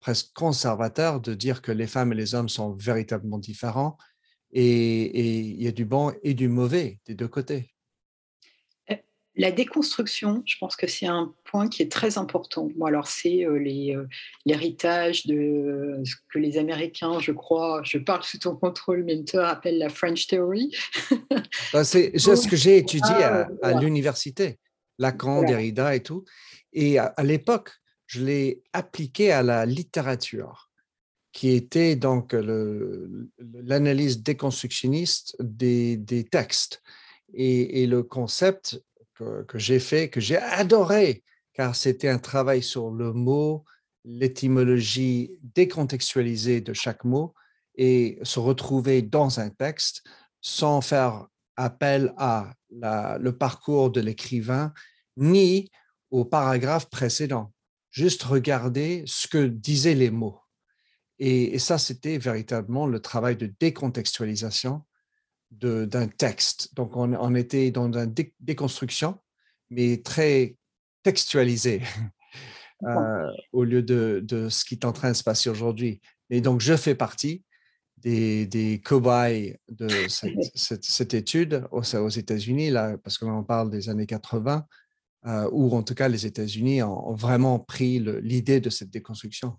[0.00, 3.98] presque conservateur de dire que les femmes et les hommes sont véritablement différents
[4.52, 7.70] et, il y a du bon et du mauvais des deux côtés?
[9.38, 12.68] Euh, la déconstruction, je pense que c'est un point qui est très important.
[12.76, 14.06] Bon, alors, c'est euh, euh,
[14.46, 19.78] l'héritage de ce que les Américains, je crois, je parle sous ton contrôle, mentor, appellent
[19.78, 20.74] la French Theory.
[21.72, 24.58] Bah, c'est ce que j'ai étudié à, ah, l'université,
[24.98, 26.24] Lacan, Derrida et tout.
[26.72, 27.70] Et à l'époque,
[28.06, 30.70] je l'ai appliqué à la littérature,
[31.32, 32.34] qui était donc
[33.38, 36.82] l'analyse déconstructionniste des, des textes.
[37.34, 38.82] Et, le concept
[39.46, 43.64] que, j'ai fait, que j'ai adoré, car c'était un travail sur le mot,
[44.04, 47.34] l'étymologie décontextualisée de chaque mot,
[47.76, 50.02] et se retrouver dans un texte
[50.40, 54.72] sans faire appel à le parcours de l'écrivain
[55.16, 55.70] ni
[56.10, 57.52] au paragraphe précédent
[57.90, 60.40] juste regarder ce que disaient les mots.
[61.18, 64.82] Et, ça, c'était véritablement le travail de décontextualisation
[65.50, 66.74] d'un texte.
[66.74, 69.18] Donc, on, était dans une déconstruction,
[69.68, 70.56] mais très
[71.02, 71.82] textualisé
[72.84, 76.00] euh, au lieu de, ce qui est en train de se passer aujourd'hui.
[76.30, 77.44] Et donc, je fais partie
[77.98, 79.88] des, des cobayes de
[80.54, 84.64] cette, étude aux, aux États-Unis, là, parce qu'on en parle des années 80,
[85.26, 89.58] euh, ou en tout cas les États-Unis ont, vraiment pris l'idée de cette déconstruction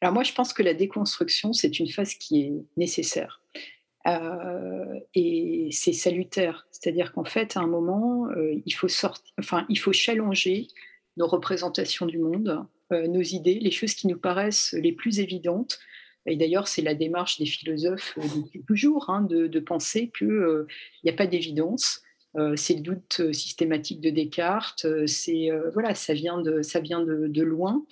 [0.00, 3.40] Alors moi, je pense que la déconstruction, c'est une phase qui est nécessaire.
[4.06, 6.66] Euh, et c'est salutaire.
[6.70, 10.68] C'est-à-dire qu'en fait, à un moment, euh, il, faut sortir, enfin, il faut challenger
[11.16, 15.78] nos représentations du monde, nos idées, les choses qui nous paraissent les plus évidentes.
[16.26, 20.66] Et d'ailleurs, c'est la démarche des philosophes depuis toujours, hein, de, de, penser qu'il
[21.04, 22.04] n'y a pas d'évidence,
[22.36, 24.84] euh, c'est le doute euh, systématique de Descartes.
[24.86, 27.84] Euh, c'est voilà, ça vient de ça vient de, loin.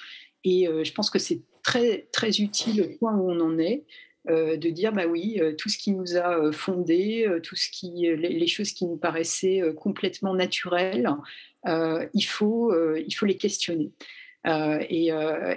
[0.44, 3.84] Et je pense que c'est très très utile au point où on en est.
[4.28, 8.72] de dire bah oui tout ce qui nous a fondé tout ce qui les, choses
[8.72, 11.08] qui nous paraissaient complètement naturelles
[11.66, 13.90] il faut il faut les questionner.
[14.46, 15.10] Et,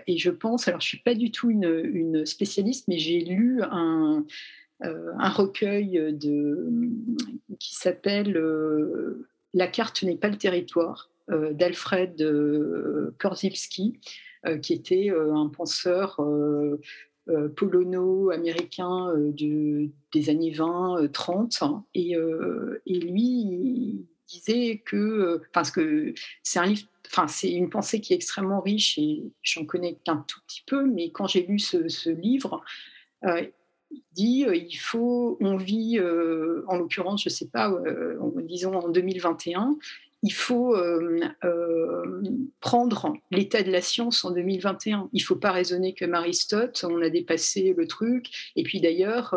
[0.08, 3.62] et, je pense alors je suis pas du tout une, une spécialiste mais j'ai lu
[3.62, 4.26] un
[4.84, 6.70] euh, un recueil de,
[7.60, 12.18] qui s'appelle euh, La carte n'est pas le territoire euh, d'Alfred
[13.20, 14.00] Korzybski,
[14.62, 16.20] qui était un penseur
[17.56, 21.82] polono-américain des années 20-30.
[21.94, 22.12] et,
[22.86, 28.14] et, lui, il disait que, parce que c'est un livre, enfin c'est une pensée qui
[28.14, 31.88] est extrêmement riche et j'en connais qu'un tout petit peu, mais quand j'ai lu ce,
[31.88, 32.64] ce livre,
[34.14, 38.90] dit euh, il faut, on vit, euh, en l'occurrence, je sais pas, euh, disons en
[38.90, 39.78] 2021,
[40.24, 40.76] il faut
[42.60, 45.10] prendre l'état de la science en 2021.
[45.14, 48.52] Il ne faut pas raisonner comme Aristote, on a dépassé le truc.
[48.56, 49.36] Et puis d'ailleurs,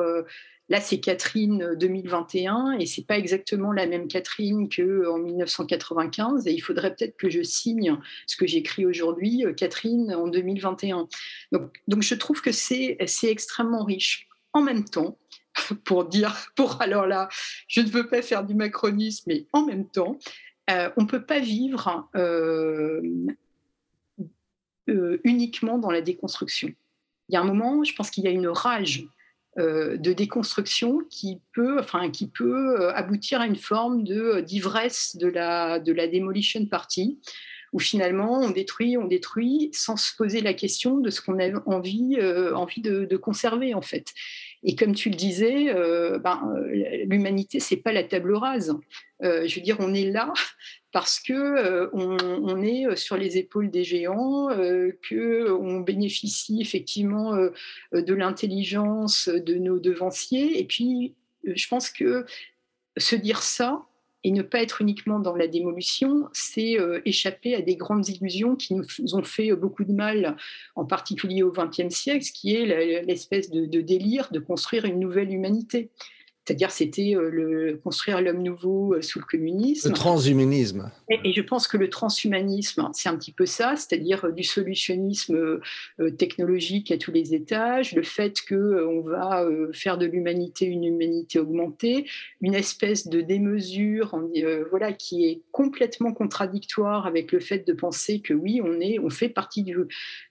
[0.71, 6.47] Là, c'est Catherine 2021 et c'est pas exactement la même Catherine qu'en 1995.
[6.47, 11.09] Et il faudrait peut-être que je signe ce que j'écris aujourd'hui, Catherine en 2021.
[11.53, 14.29] Donc, donc je trouve que c'est extrêmement riche.
[14.53, 15.17] En même temps,
[15.85, 17.31] pour dire, pour alors là,
[17.67, 20.19] je ne veux pas faire du macronisme, mais en même temps,
[20.71, 23.01] euh, on ne peut pas vivre euh,
[24.89, 26.69] euh, uniquement dans la déconstruction.
[27.29, 29.07] Il y a un moment, je pense qu'il y a une rage
[29.57, 35.93] de déconstruction qui peut, enfin, qui peut aboutir à une forme d'ivresse de la, de
[35.93, 37.19] la demolition party,
[37.73, 41.59] où finalement on détruit, on détruit sans se poser la question de ce qu'on a
[41.67, 42.17] envie,
[42.55, 44.15] envie de, de, conserver en fait.
[44.65, 48.77] Et comme tu le disais, euh, ben, euh, l'humanité, c'est pas la table rase.
[49.23, 50.33] Euh, je veux dire, on est là
[50.93, 54.49] parce que on, est sur les épaules des géants,
[55.09, 57.37] que on bénéficie effectivement
[57.93, 60.59] de l'intelligence de nos devanciers.
[60.59, 62.25] Et puis, je pense que
[62.97, 63.85] se dire ça,
[64.29, 68.57] et ne pas être uniquement dans la démolition, c'est euh, échapper à des grandes illusions
[68.57, 70.37] qui nous ont fait beaucoup de mal,
[70.77, 72.67] en particulier au XXe siècle, ce qui est
[73.05, 75.89] l'espèce de, délire de construire une nouvelle humanité.
[76.49, 79.91] C'est-à-dire, c'était euh, le, construire l'homme nouveau euh, sous le communisme.
[79.91, 80.91] Le transhumanisme.
[81.11, 85.61] Et, je pense que le transhumanisme, c'est un petit peu ça, c'est-à-dire euh, du solutionnisme
[86.17, 92.07] technologique à tous les étages, le fait qu'on va faire de l'humanité une humanité augmentée,
[92.41, 94.19] une espèce de démesure
[94.71, 99.11] voilà, qui est complètement contradictoire avec le fait de penser que oui, on, est, on
[99.11, 99.77] fait partie du,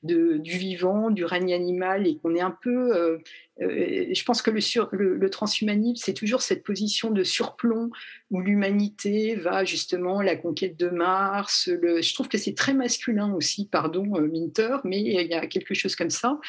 [0.04, 3.20] du vivant, du règne animal et qu'on est un peu
[3.60, 7.90] je pense que le, transhumanisme, c'est toujours cette position de surplomb
[8.30, 11.70] où l'humanité va justement la conquête de Mars.
[11.70, 15.74] je trouve que c'est très masculin aussi, pardon, euh, Minter, mais il y a quelque
[15.74, 16.40] chose comme ça.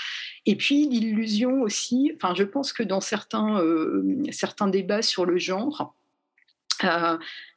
[0.45, 5.39] Et puis l'illusion aussi, enfin, je pense que dans certains, euh, certains débats sur le
[5.39, 5.95] genre,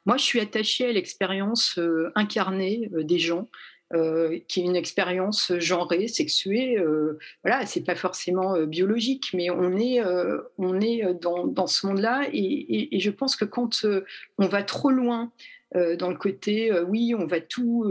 [0.04, 1.78] moi, je suis attachée à l'expérience
[2.16, 3.48] incarnée des gens.
[3.94, 6.78] Euh, qui est une expérience genrée, sexuée.
[6.78, 10.00] Euh, voilà, c'est pas forcément euh, biologique, mais on est,
[10.56, 12.26] on est dans, dans ce monde-là.
[12.32, 13.84] Et, je pense que quand
[14.38, 15.30] on va trop loin
[15.74, 17.90] dans le côté, oui, on va tout.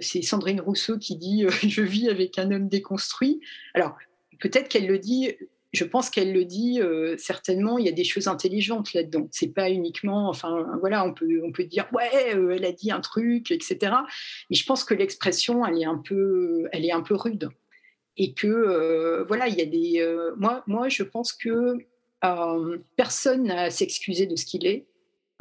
[0.00, 3.40] c'est Sandrine Rousseau qui dit Je vis avec un homme déconstruit.
[3.74, 3.96] Alors,
[4.40, 5.34] peut-être qu'elle le dit
[5.76, 7.78] je pense qu'elle le dit euh, certainement.
[7.78, 9.28] Il y a des choses intelligentes là-dedans.
[9.30, 12.90] C'est pas uniquement, enfin voilà, on peut on peut dire ouais, euh, elle a dit
[12.90, 13.92] un truc, etc.
[14.50, 17.50] Mais je pense que l'expression, elle est un peu, elle est un peu rude
[18.16, 20.32] et que euh, voilà, il y a des.
[20.36, 21.76] moi, moi, je pense que
[22.96, 24.86] personne n'a à s'excuser de ce qu'il est.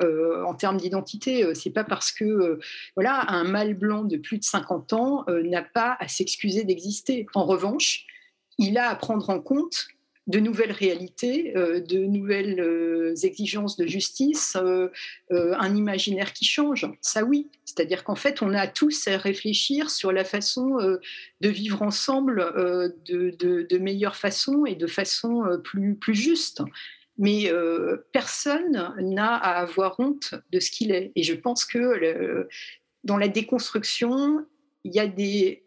[0.02, 2.60] en termes d'identité, c'est pas parce que
[2.96, 7.26] voilà un mâle blanc de plus de 50 ans n'a pas à s'excuser d'exister.
[7.34, 8.06] En revanche,
[8.58, 9.88] il a à prendre en compte
[10.28, 14.90] de nouvelles réalités, euh, de nouvelles euh, exigences de justice, euh,
[15.30, 16.88] un imaginaire qui change.
[17.02, 20.78] Ça oui, c'est-à-dire qu'en fait, on a tous à réfléchir sur la façon
[21.42, 22.36] de vivre ensemble
[23.06, 26.62] de, meilleure façon et de façon plus, plus juste.
[27.18, 27.52] Mais
[28.12, 31.12] personne n'a à avoir honte de ce qu'il est.
[31.16, 32.48] Et je pense que
[33.04, 34.46] dans la déconstruction,
[34.84, 35.64] il y a des...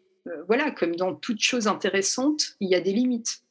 [0.47, 3.43] voilà, comme dans toute chose intéressante, il y a des limites.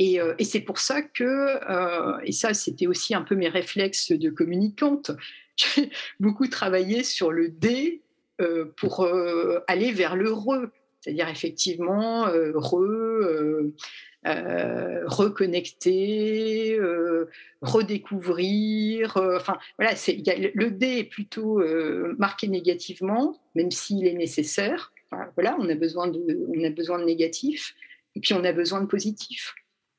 [0.00, 4.12] Euh, et, c'est pour ça que, euh, et ça c'était aussi un peu mes réflexes
[4.12, 5.10] de communicante,
[5.56, 5.90] j'ai
[6.20, 8.00] beaucoup travaillé sur le D
[8.40, 9.06] euh, pour
[9.66, 10.68] aller vers le re,
[11.00, 13.72] c'est-à-dire effectivement re,
[14.24, 16.78] reconnecter,
[17.60, 19.16] redécouvrir.
[19.16, 19.94] enfin voilà,
[20.54, 21.60] le D est plutôt
[22.18, 24.92] marqué négativement, même s'il est nécessaire.
[25.34, 27.74] voilà, on a besoin de, on a besoin de négatif,
[28.14, 29.56] et puis on a besoin de positif.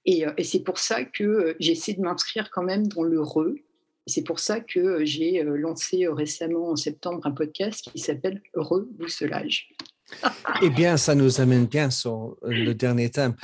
[0.09, 3.55] Euh, et, c'est pour ça que euh, j'essaie de m'inscrire quand même dans le re.
[4.07, 9.69] c'est pour ça que euh, j'ai lancé récemment en septembre un podcast qui s'appelle Rebousselage.
[10.63, 13.35] eh bien, ça nous amène bien sur le dernier thème.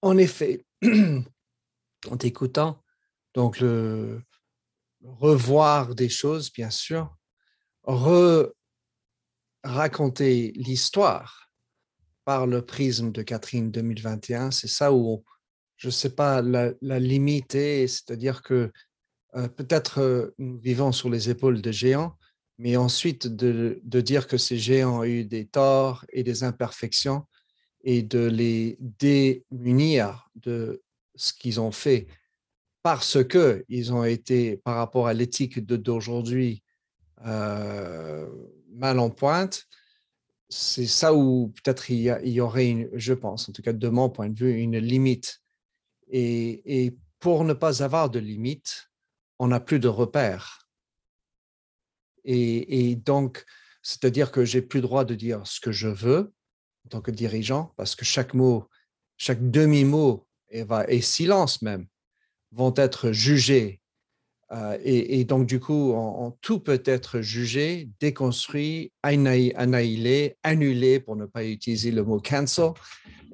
[0.00, 2.82] En effet, en t'écoutant,
[3.34, 4.22] donc le
[5.02, 7.14] revoir des choses, bien sûr,
[7.84, 8.46] re
[9.62, 11.50] raconter l'histoire
[12.24, 15.24] par le prisme de Catherine 2021, c'est ça où
[15.78, 18.70] je ne sais pas, la, la limiter, c'est-à-dire que
[19.36, 22.14] euh, peut-être euh, nous vivons sur les épaules de géants,
[22.58, 27.24] mais ensuite de, de, dire que ces géants ont eu des torts et des imperfections
[27.84, 30.82] et de les démunir de
[31.14, 32.08] ce qu'ils ont fait
[32.82, 36.62] parce qu'ils ont été, par rapport à l'éthique d'aujourd'hui,
[37.20, 39.66] mal en pointe,
[40.48, 44.30] c'est ça où peut-être il, y aurait, je pense, en tout cas de mon point
[44.30, 45.42] de vue, une limite.
[46.10, 48.90] Et, pour ne pas avoir de limite,
[49.40, 50.68] on n'a plus de repères.
[52.24, 53.44] Et, donc,
[53.82, 56.32] c'est-à-dire que j'ai plus le droit de dire ce que je veux
[56.86, 58.68] en tant que dirigeant, parce que chaque mot,
[59.16, 61.86] chaque demi-mot et silence même
[62.52, 63.82] vont être jugés
[64.50, 65.94] euh, et, donc, du coup,
[66.40, 72.72] tout peut être jugé, déconstruit, annihilé, annulé, pour ne pas utiliser le mot cancel.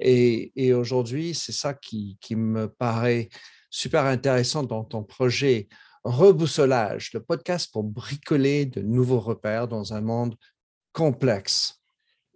[0.01, 3.29] Et, aujourd'hui, c'est ça qui, me paraît
[3.71, 5.69] super intéressant dans ton projet
[6.05, 10.37] Reboussolage, le podcast pour bricoler de nouveaux repères dans un monde
[10.93, 11.81] complexe.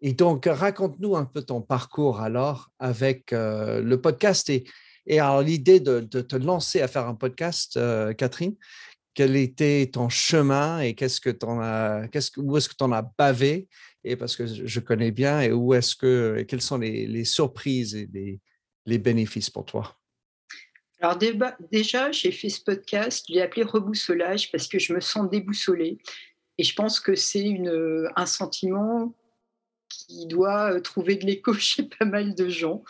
[0.01, 4.65] Et donc, raconte-nous un peu ton parcours alors avec euh, le podcast et,
[5.09, 8.55] et alors, l'idée de, te lancer à faire un podcast, euh, Catherine,
[9.15, 12.85] quel était ton chemin et qu'est-ce que en as, qu'est-ce que, où est-ce que tu
[12.85, 13.69] en as bavé?
[14.05, 18.09] Et parce que je connais bien et où est-ce que, quelles sont les, surprises et
[18.85, 19.97] les, bénéfices pour toi?
[21.01, 21.17] Alors
[21.73, 25.99] déjà, j'ai fait ce podcast, je l'ai appelé Reboussolage parce que je me sens déboussolée.
[26.59, 27.57] Et je pense que c'est
[28.15, 29.15] un sentiment
[29.89, 32.83] qui doit euh, trouver de l'écho chez pas mal de gens.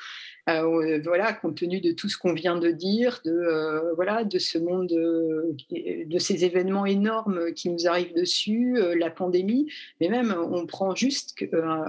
[0.49, 4.39] Euh, voilà, compte tenu de tout ce qu'on vient de dire, de, euh, voilà, de
[4.39, 9.71] ce monde, euh, de ces événements énormes qui nous arrivent dessus, la pandémie,
[10.01, 11.35] mais même on prend juste,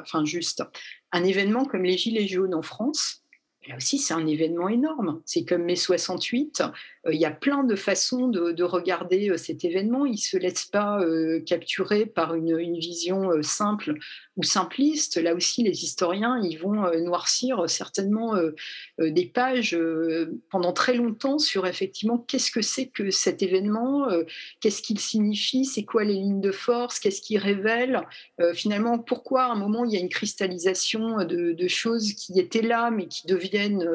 [0.01, 0.63] enfin juste,
[1.11, 3.23] un événement comme les Gilets jaunes en France,
[3.69, 5.21] là aussi, c'est un événement énorme.
[5.25, 6.63] C'est comme mai 68.
[7.07, 10.05] Euh, il y a plein de façons de, regarder euh, cet événement.
[10.05, 13.95] Il ne se laisse pas euh, capturer par une, vision simple
[14.37, 15.17] ou simpliste.
[15.17, 18.35] Là aussi, les historiens, ils vont noircir certainement
[18.97, 19.77] des pages
[20.49, 24.07] pendant très longtemps sur effectivement qu'est-ce que c'est que cet événement,
[24.61, 28.01] qu'est-ce qu'il signifie, c'est quoi les lignes de force, qu'est-ce qu'il révèle,
[28.53, 32.91] finalement pourquoi à un moment il y a une cristallisation de, choses qui étaient là
[32.91, 33.85] mais qui deviennent,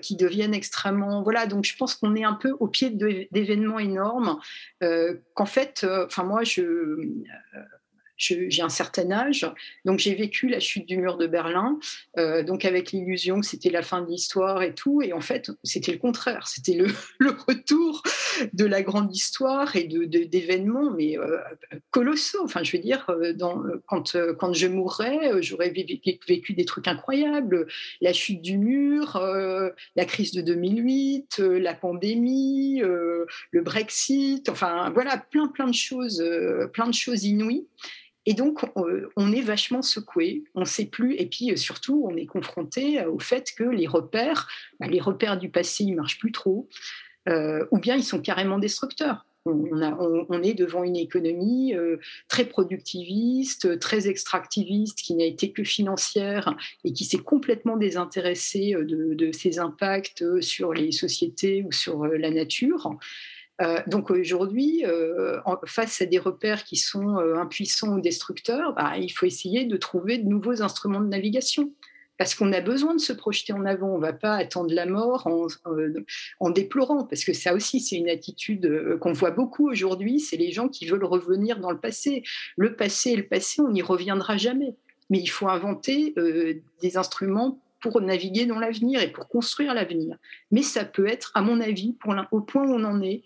[0.00, 1.22] qui deviennent extrêmement...
[1.22, 4.40] Voilà, donc je pense qu'on est un peu au pied d'événements énormes,
[4.82, 7.26] euh, qu'en fait, euh, enfin moi, je, euh,
[8.16, 9.46] j'ai un certain âge,
[9.84, 11.78] donc j'ai vécu la chute du mur de Berlin,
[12.18, 15.50] euh, donc avec l'illusion que c'était la fin de l'histoire et tout, et en fait
[15.64, 16.86] c'était le contraire, c'était le,
[17.48, 18.02] retour
[18.52, 21.38] de la grande histoire et d'événements, mais euh,
[21.90, 22.42] colossaux.
[22.44, 23.32] Enfin, je veux dire, euh,
[23.86, 27.66] quand, quand je mourrais, j'aurais vécu des trucs incroyables,
[28.00, 29.18] la chute du mur,
[29.96, 36.22] la crise de 2008, la pandémie, le Brexit, enfin voilà, plein plein de choses,
[36.72, 37.66] plein de choses inouïes.
[38.24, 42.26] Et donc, on est vachement secoué, on ne sait plus, et puis surtout, on est
[42.26, 44.48] confronté au fait que les repères,
[44.78, 46.68] bah, les repères du passé, ils marchent plus trop,
[47.28, 49.26] euh, ou bien ils sont carrément destructeurs.
[49.44, 51.96] On, est devant une économie euh,
[52.28, 56.54] très productiviste, très extractiviste, qui n'a été que financière
[56.84, 62.96] et qui s'est complètement désintéressée de, ses impacts sur les sociétés ou sur la nature.
[63.60, 68.96] Euh, donc aujourd'hui, euh, face à des repères qui sont euh, impuissants ou destructeurs, bah,
[68.98, 71.72] il faut essayer de trouver de nouveaux instruments de navigation.
[72.18, 73.88] Parce qu'on a besoin de se projeter en avant.
[73.88, 78.08] On ne va pas attendre la mort en, déplorant, parce que ça aussi, c'est une
[78.08, 80.20] attitude qu'on voit beaucoup aujourd'hui.
[80.20, 82.22] C'est les gens qui veulent revenir dans le passé.
[82.56, 84.76] Le passé est le passé, on n'y reviendra jamais.
[85.10, 86.14] Mais il faut inventer
[86.80, 90.16] des instruments pour naviguer dans l'avenir et pour construire l'avenir.
[90.52, 91.96] Mais ça peut être, à mon avis,
[92.30, 93.24] au point où on en est,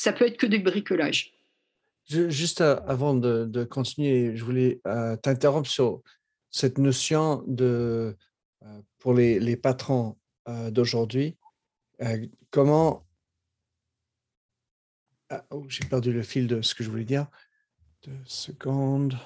[0.00, 1.34] ça peut être que du bricolage.
[2.08, 6.00] juste euh, avant de, continuer, je voulais euh, t'interrompre sur
[6.50, 8.16] cette notion de,
[8.62, 10.16] euh, pour les, patrons
[10.70, 11.36] d'aujourd'hui,
[12.50, 13.06] comment...
[15.28, 17.28] Ah, oh, j'ai perdu le fil de ce que je voulais dire.
[18.02, 19.16] Deux secondes.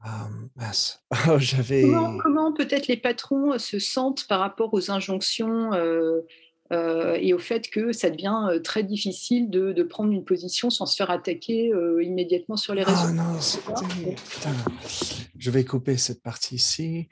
[0.00, 0.28] Ah,
[1.28, 1.82] oh, j'avais...
[2.22, 6.22] Comment, peut-être les patrons se sentent par rapport aux injonctions euh,
[6.70, 10.96] et au fait que ça devient euh, très difficile de, prendre une position sans se
[10.96, 13.08] faire attaquer euh, immédiatement sur les réseaux.
[13.08, 13.38] Ah non,
[14.30, 14.54] putain,
[15.38, 17.08] je vais couper cette partie ici.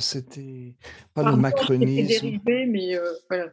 [0.00, 0.74] C'était
[1.14, 2.08] pas le macronisme.
[2.08, 3.52] Dérivé, mais voilà.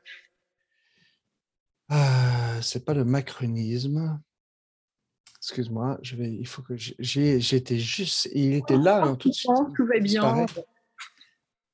[1.90, 4.20] Ah, c'est pas le macronisme.
[5.38, 6.30] Excuse-moi, je vais.
[6.30, 8.28] Il faut que j'étais juste.
[8.34, 9.52] Il était là hein, tout de suite.
[9.76, 10.46] Tout va bien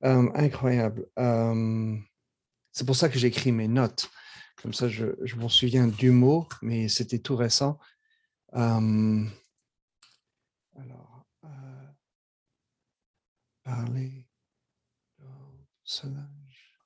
[0.03, 1.07] Incroyable.
[2.71, 4.09] C'est pour ça que j'écris mes notes.
[4.61, 7.79] Comme ça, je, m'en souviens du mot, mais c'était tout récent.
[8.51, 9.25] Alors,
[11.43, 11.47] euh,
[13.63, 14.27] parler
[15.83, 16.79] Solange.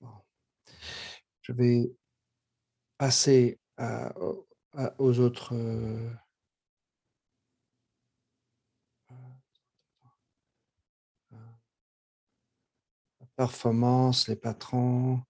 [0.00, 0.24] Bon.
[1.42, 1.92] Je vais
[2.98, 4.45] passer à, au,
[4.98, 5.54] aux autres.
[13.36, 15.20] performance, les patrons.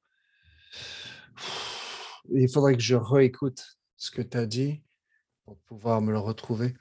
[2.33, 4.83] Il faudrait que je réécoute ce que tu as dit
[5.45, 6.75] pour pouvoir me le retrouver.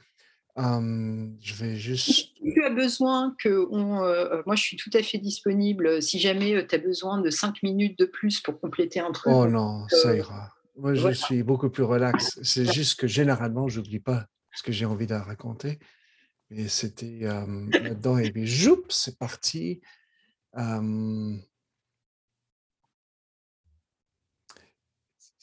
[0.58, 2.30] je vais juste.
[2.42, 3.68] Tu as besoin que.
[3.72, 6.02] On, euh, moi, je suis tout à fait disponible.
[6.02, 9.34] Si jamais euh, tu as besoin de cinq minutes de plus pour compléter un truc.
[9.36, 10.54] Oh non, ça euh, ira.
[10.78, 12.40] Moi, je suis beaucoup plus relax.
[12.44, 15.80] C'est juste que généralement, je n'oublie pas ce que j'ai envie de raconter.
[16.52, 19.82] Et c'était là-dedans, et puis, joup, c'est parti.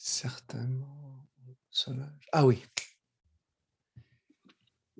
[0.03, 1.27] certainement.
[2.31, 2.63] Ah oui.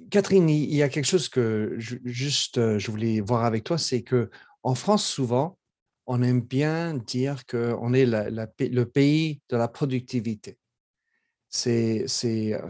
[0.09, 4.01] Catherine, il y a quelque chose que je, juste je voulais voir avec toi, c'est
[4.01, 4.29] que
[4.63, 5.57] en France souvent,
[6.05, 10.57] on aime bien dire qu'on est le pays de la productivité.
[11.49, 12.05] C'est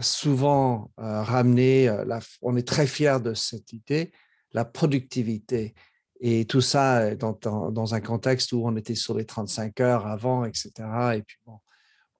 [0.00, 1.90] souvent ramené,
[2.42, 4.12] on est très fier de cette idée,
[4.52, 5.74] la productivité.
[6.20, 10.72] Et tout ça dans, un contexte où on était sur les 35 heures avant, etc.
[11.16, 11.58] Et puis bon,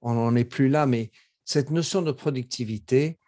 [0.01, 1.11] on n'en est plus là, mais
[1.45, 3.19] cette notion de productivité,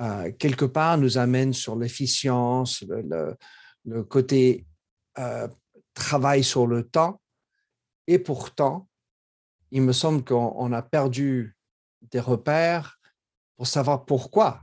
[0.00, 4.66] euh, quelque part, nous amène sur l'efficience, le, côté
[5.18, 5.48] euh,
[5.94, 7.20] travail sur le temps.
[8.10, 8.88] Et pourtant,
[9.70, 11.56] il me semble qu'on a perdu
[12.02, 12.98] des repères
[13.56, 14.62] pour savoir pourquoi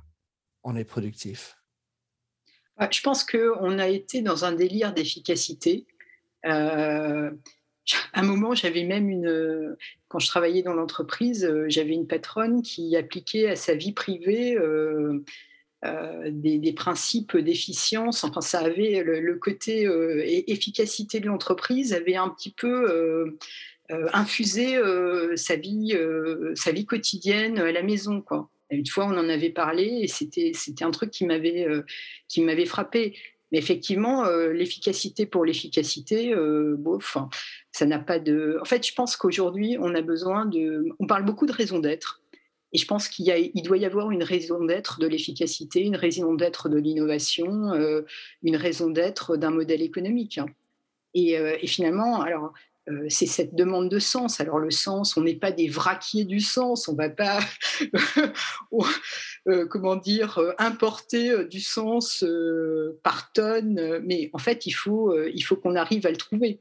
[0.63, 1.55] on est productif.
[2.91, 5.87] Je pense qu'on a été dans un délire d'efficacité.
[6.45, 7.31] Euh,
[8.11, 9.77] à un moment, j'avais même une.
[10.09, 14.57] Quand je travaillais dans l'entreprise, euh, j'avais une patronne qui appliquait à sa vie privée
[14.57, 15.23] euh,
[15.83, 18.23] des, principes d'efficience.
[18.23, 19.87] Enfin, ça avait le, côté
[20.47, 23.37] efficacité de l'entreprise avait un petit peu
[24.13, 24.77] infusé
[25.35, 25.97] sa vie,
[26.55, 28.23] sa vie quotidienne à la maison.
[28.69, 31.83] Une fois, on en avait parlé et c'était c'était un truc qui m'avait euh,
[32.27, 33.15] qui m'avait frappé.
[33.51, 37.17] Mais effectivement, euh, l'efficacité pour l'efficacité, euh, bof,
[37.71, 38.57] ça n'a pas de.
[38.61, 40.85] En fait, je pense qu'aujourd'hui, on a besoin de.
[40.99, 42.21] On parle beaucoup de raison d'être.
[42.77, 46.69] Et je pense qu'il doit y avoir une raison d'être de l'efficacité, une raison d'être
[46.69, 47.73] de l'innovation,
[48.43, 50.39] une raison d'être d'un modèle économique.
[51.15, 52.53] Et, et, finalement, alors
[52.89, 54.39] euh, c'est cette demande de sens.
[54.39, 57.39] Alors le sens, on n'est pas des vraquiers du sens, on ne va pas,
[59.47, 62.23] euh, comment dire, euh, importer du sens
[63.03, 66.59] par tonne, mais en fait, il faut, il faut qu'on arrive à le trouver.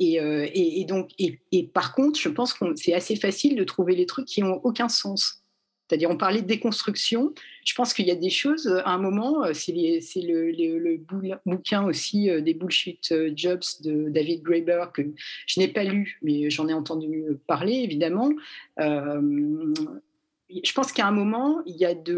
[0.00, 4.26] Et, donc, et, par contre, je pense que c'est assez facile de trouver les trucs
[4.26, 5.42] qui n'ont aucun sens.
[5.88, 7.32] C'est-à-dire, on parlait de déconstruction.
[7.64, 11.00] Je pense qu'il y a des choses, euh, à un moment, euh, c'est le,
[11.46, 15.02] bouquin aussi euh, des Bullshit Jobs de David Graeber que
[15.46, 18.30] je n'ai pas lu, mais j'en ai entendu parler, évidemment.
[18.78, 22.16] je pense qu'à un moment, il y a de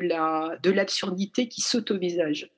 [0.71, 2.51] l'absurdité la, de qui saute au visage.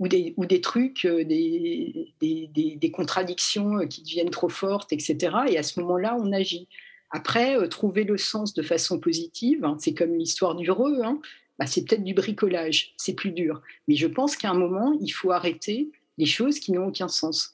[0.00, 5.36] Ou des, ou des trucs, des, des, des, contradictions qui deviennent trop fortes, etc.
[5.48, 6.66] Et à ce moment-là, on agit.
[7.10, 11.20] Après, euh, trouver le sens de façon positive, hein, c'est comme l'histoire du reux, hein,
[11.58, 13.62] bah, c'est peut-être du bricolage, c'est plus dur.
[13.88, 17.50] Mais je pense qu'à un moment, il faut arrêter les choses qui n'ont aucun sens.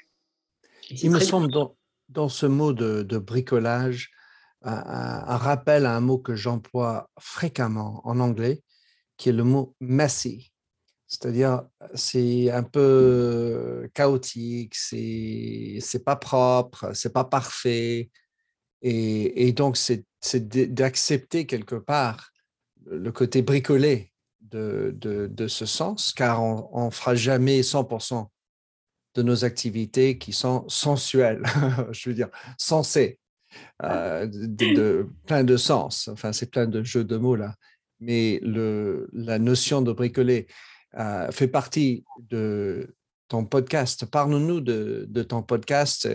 [0.90, 1.76] Il me semble dans,
[2.08, 4.10] dans, ce mot de, bricolage,
[4.62, 8.62] un, un, rappel à un mot que j'emploie fréquemment en anglais,
[9.16, 10.50] qui est le mot messy.
[11.10, 18.10] C'est-à-dire, c'est un peu chaotique, c'est pas propre, c'est pas parfait,
[18.82, 20.04] et, donc, c'est
[20.72, 22.30] d'accepter quelque part
[22.86, 28.26] le côté bricolé de, de, ce sens, car on ne fera jamais 100%
[29.14, 31.42] de nos activités qui sont sensuelles,
[31.92, 32.28] je veux dire,
[32.58, 33.18] sensées,
[33.82, 36.08] euh, de, plein de sens.
[36.08, 37.54] Enfin, c'est plein de jeux de mots là.
[37.98, 40.46] Mais le, la notion de bricoler
[40.98, 42.94] euh, fait partie de
[43.28, 44.06] ton podcast.
[44.06, 46.08] Parle-nous de, de, ton podcast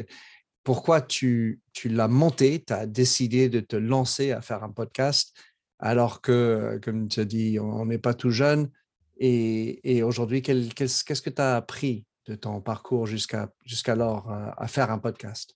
[0.66, 5.38] pourquoi tu, l'as monté, tu as décidé de te lancer à faire un podcast
[5.80, 8.72] alors que, comme tu as dit, on n'est pas tout jeune.
[9.18, 14.90] Et, aujourd'hui, qu'est-ce que tu as appris de ton parcours jusqu'alors à, euh, à faire
[14.90, 15.56] un podcast?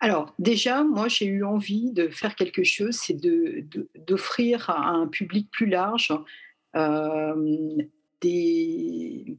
[0.00, 3.18] Alors déjà, moi j'ai eu envie de faire quelque chose, c'est
[4.06, 6.12] d'offrir à un public plus large
[6.74, 7.76] euh,
[8.20, 9.38] des,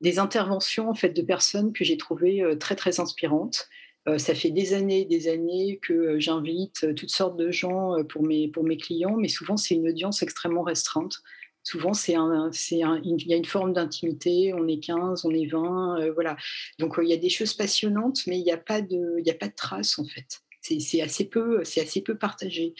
[0.00, 3.68] des interventions en de personnes que j'ai trouvées euh, très très inspirantes.
[4.06, 8.22] Euh, ça fait des années, des années que euh, j'invite toutes sortes de gens pour
[8.22, 11.22] mes pour mes clients, mais souvent c'est une audience extrêmement restreinte.
[11.66, 14.52] Souvent, c'est un, un, il y a une forme d'intimité.
[14.52, 16.36] On est 15, on est 20, voilà.
[16.78, 19.48] Donc il y a des choses passionnantes, mais il n'y a pas de, a pas
[19.48, 20.42] de traces en fait.
[20.60, 22.74] C'est assez peu, c'est assez peu partagé.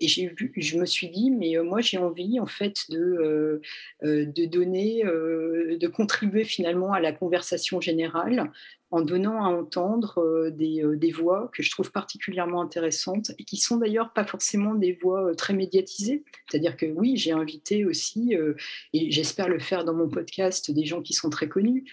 [0.00, 3.60] Et j'ai vu, je me suis dit, mais moi j'ai envie en fait de,
[4.02, 8.52] de donner, de contribuer finalement à la conversation générale
[8.90, 13.76] en donnant à entendre des, des, voix que je trouve particulièrement intéressantes et qui sont
[13.76, 16.24] d'ailleurs pas forcément des voix très médiatisées.
[16.48, 18.34] C'est-à-dire que oui, j'ai invité aussi,
[18.94, 21.84] et j'espère le faire dans mon podcast, des gens qui sont très connus,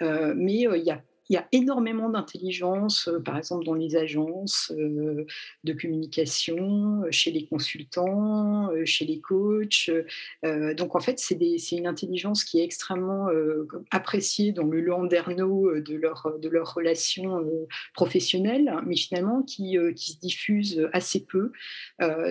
[0.00, 4.72] mais il y a il y a énormément d'intelligence, euh, par exemple dans les agences
[4.76, 5.24] euh,
[5.64, 9.90] de communication, euh, chez les consultants, chez les coachs.
[10.42, 11.36] donc en fait, c'est
[11.72, 13.28] une intelligence qui est extrêmement
[13.90, 17.44] appréciée dans le landerneau de leur, de leur relation
[17.94, 21.52] professionnelle, mais finalement qui, qui se diffuse assez peu.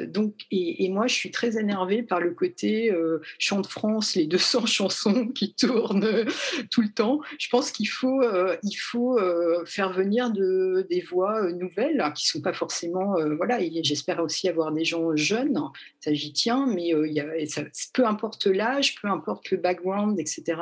[0.07, 2.93] donc, et, moi, je suis très énervée par le côté
[3.39, 6.25] chant de France, les 200 chansons qui tournent
[6.71, 7.21] tout le temps.
[7.39, 8.21] Je pense qu'il faut,
[8.63, 8.82] il faut
[9.17, 13.17] euh, faire venir de, des voix euh, nouvelles hein, qui ne sont pas forcément.
[13.17, 15.59] Euh, voilà, j'espère aussi avoir des gens jeunes,
[15.99, 17.27] ça j'y tiens, mais il y a,
[17.93, 20.61] peu importe l'âge, peu importe le background, etc.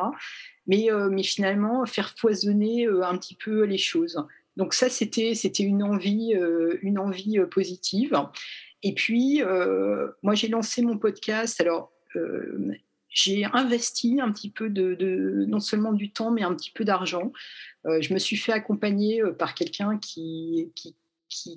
[0.67, 4.23] Mais, mais finalement, faire foisonner un petit peu les choses.
[4.57, 6.33] Donc ça, c'était une envie,
[6.81, 8.17] une envie positive.
[8.83, 9.41] Et puis,
[10.21, 11.59] moi, j'ai lancé mon podcast.
[11.59, 11.91] Alors,
[13.11, 17.31] j'ai investi un petit peu de, non seulement du temps, mais un petit peu d'argent.
[17.85, 20.71] Euh, je me suis fait accompagner euh, par quelqu'un qui,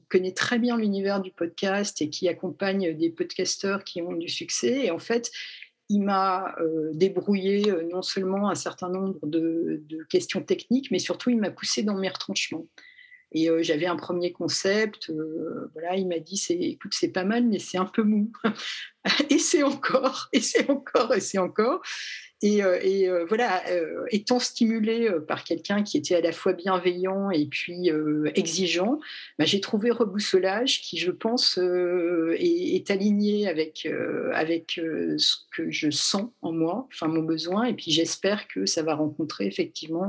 [0.08, 4.86] connaît très bien l'univers du podcast et qui accompagne des podcasteurs qui ont du succès.
[4.86, 5.30] Et en fait,
[5.88, 11.38] il m'a euh, débrouillé non seulement un certain nombre de, questions techniques, mais surtout il
[11.38, 12.66] m'a poussé dans mes retranchements.
[13.34, 15.12] Et j'avais un premier concept.
[15.72, 18.30] voilà, il m'a dit c'est, écoute, c'est pas mal, mais c'est un peu mou.
[19.30, 21.82] et c'est encore, et c'est encore, et c'est encore.
[22.42, 23.62] Et, voilà,
[24.10, 27.90] étant stimulé par quelqu'un qui était à la fois bienveillant et puis
[28.34, 29.00] exigeant,
[29.38, 33.88] bah, j'ai trouvé Reboussolage qui, je pense, est, est, aligné avec,
[34.32, 37.64] avec ce que je sens en moi, enfin mon besoin.
[37.64, 40.06] Et puis j'espère que ça va rencontrer effectivement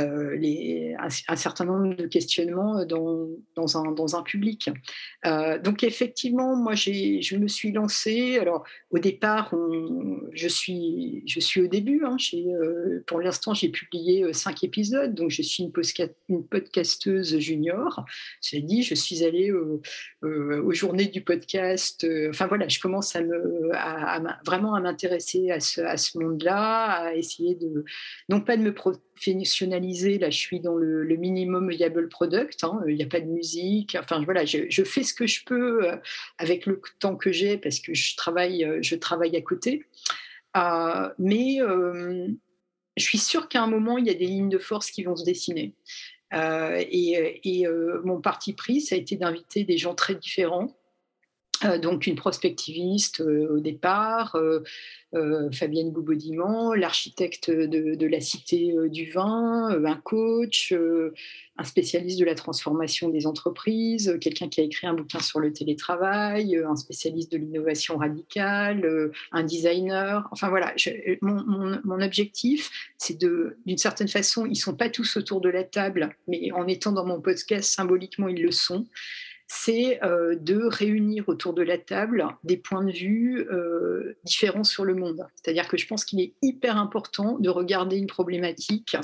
[0.00, 0.94] euh,
[1.28, 4.70] un, certain nombre de questionnements euh, dans, dans, un, dans un, public.
[5.26, 8.38] Euh, donc effectivement, moi, je me suis lancée.
[8.38, 9.54] Alors au départ,
[10.32, 12.04] je, suis, je suis au début.
[12.06, 12.16] Hein,
[13.06, 15.72] pour l'instant, j'ai publié cinq épisodes, donc je suis une,
[16.28, 18.04] une podcasteuse junior.
[18.40, 22.06] Cela dit, je suis allée aux journées du podcast.
[22.30, 27.08] enfin voilà, je commence à me, à, vraiment à m'intéresser à ce, à ce monde-là,
[27.08, 27.84] à essayer de,
[28.30, 29.81] non pas de me professionnaliser,
[30.18, 33.96] là je suis dans le, minimum viable product, hein, il n'y a pas de musique,
[33.98, 35.96] enfin voilà, je, fais ce que je peux euh,
[36.38, 39.84] avec le temps que j'ai parce que je travaille, euh, je travaille à côté.
[40.56, 41.58] Euh, mais
[42.96, 45.16] je suis sûre qu'à un moment, il y a des lignes de force qui vont
[45.16, 45.74] se dessiner.
[46.32, 47.66] et, et
[48.04, 50.76] mon parti pris, ça a été d'inviter des gens très différents
[51.80, 59.68] donc une prospectiviste euh, au départ, euh, Fabienne Goubaudiman, l'architecte de, la Cité du Vin,
[59.84, 60.72] un coach,
[61.58, 65.52] un spécialiste de la transformation des entreprises, quelqu'un qui a écrit un bouquin sur le
[65.52, 70.26] télétravail, un spécialiste de l'innovation radicale, un designer.
[70.32, 70.72] Enfin voilà,
[71.20, 75.64] mon, mon, objectif, c'est de, d'une certaine façon, ils sont pas tous autour de la
[75.64, 78.86] table, mais en étant dans mon podcast, symboliquement, ils le sont
[79.54, 84.82] c'est euh, de réunir autour de la table des points de vue euh, différents sur
[84.82, 85.26] le monde.
[85.34, 88.96] C'est-à-dire que je pense qu'il est hyper important de regarder une problématique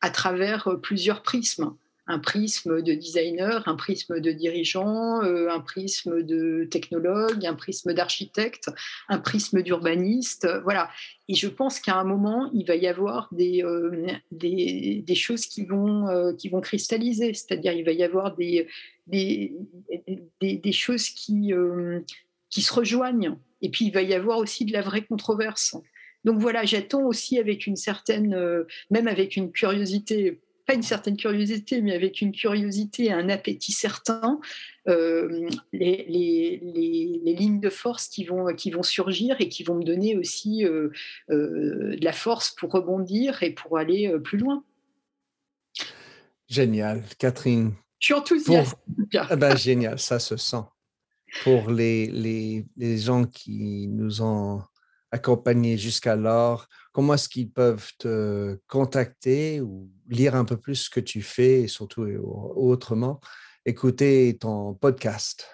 [0.00, 1.76] à travers euh, plusieurs prismes
[2.06, 7.92] un prisme de designer, un prisme de dirigeant, euh, un prisme de technologue, un prisme
[7.92, 8.70] d'architecte,
[9.08, 10.48] un prisme d'urbaniste.
[10.64, 10.90] Voilà.
[11.28, 15.64] Et je pense qu'à un moment, il va y avoir des, euh, des, choses qui
[15.64, 17.34] vont, euh, qui vont cristalliser.
[17.34, 18.66] C'est-à-dire, il va y avoir des,
[19.06, 19.54] des,
[20.40, 21.52] des, choses qui,
[22.50, 23.36] qui se rejoignent.
[23.60, 25.76] Et puis, il va y avoir aussi de la vraie controverse.
[26.24, 28.36] Donc voilà, j'attends aussi avec une certaine,
[28.90, 33.72] même avec une curiosité pas une certaine curiosité, mais avec une curiosité et un appétit
[33.72, 34.40] certain,
[34.88, 36.60] euh, les, les,
[37.24, 40.64] les, lignes de force qui vont, qui vont surgir et qui vont me donner aussi
[40.64, 40.90] euh,
[41.30, 44.64] euh, de la force pour rebondir et pour aller plus loin.
[46.48, 47.74] Génial, Catherine.
[47.98, 48.76] Je suis enthousiaste.
[49.14, 50.64] Ah ben, génial, ça se sent.
[51.44, 54.62] Pour les, les, les gens qui nous ont
[55.12, 61.00] accompagnés jusqu'alors, comment est-ce qu'ils peuvent te contacter ou lire un peu plus ce que
[61.00, 62.02] tu fais et surtout
[62.56, 63.20] autrement,
[63.64, 65.46] écouter ton podcast?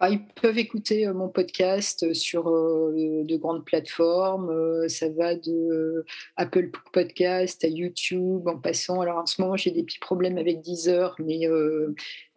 [0.00, 4.88] ah, ils peuvent écouter mon podcast sur de grandes plateformes.
[4.88, 6.04] ça va de
[6.36, 9.00] Apple Podcast à YouTube en passant.
[9.00, 11.48] Alors en ce moment, j'ai des petits problèmes avec Deezer, mais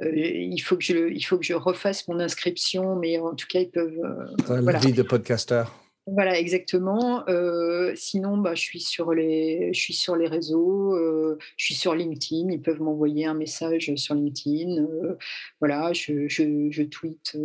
[0.01, 2.95] il, faut que je, il faut que je refasse mon inscription.
[2.95, 4.01] Mais en tout cas, ils peuvent.
[4.49, 5.71] la vie de podcasteur.
[6.13, 7.23] Voilà, exactement.
[7.29, 11.73] Euh, sinon, bah, je, suis sur les, je suis sur les réseaux, euh, je suis
[11.73, 12.51] sur LinkedIn.
[12.51, 14.83] Ils peuvent m'envoyer un message sur LinkedIn.
[14.83, 15.15] Euh,
[15.61, 17.37] voilà, je, je, tweete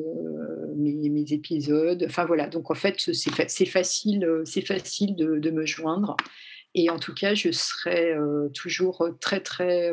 [0.77, 2.05] mes, épisodes.
[2.09, 6.17] Enfin voilà, donc en fait, c'est facile, c'est facile de, de, me joindre.
[6.75, 8.15] Et en tout cas, je serai
[8.53, 9.93] toujours très, très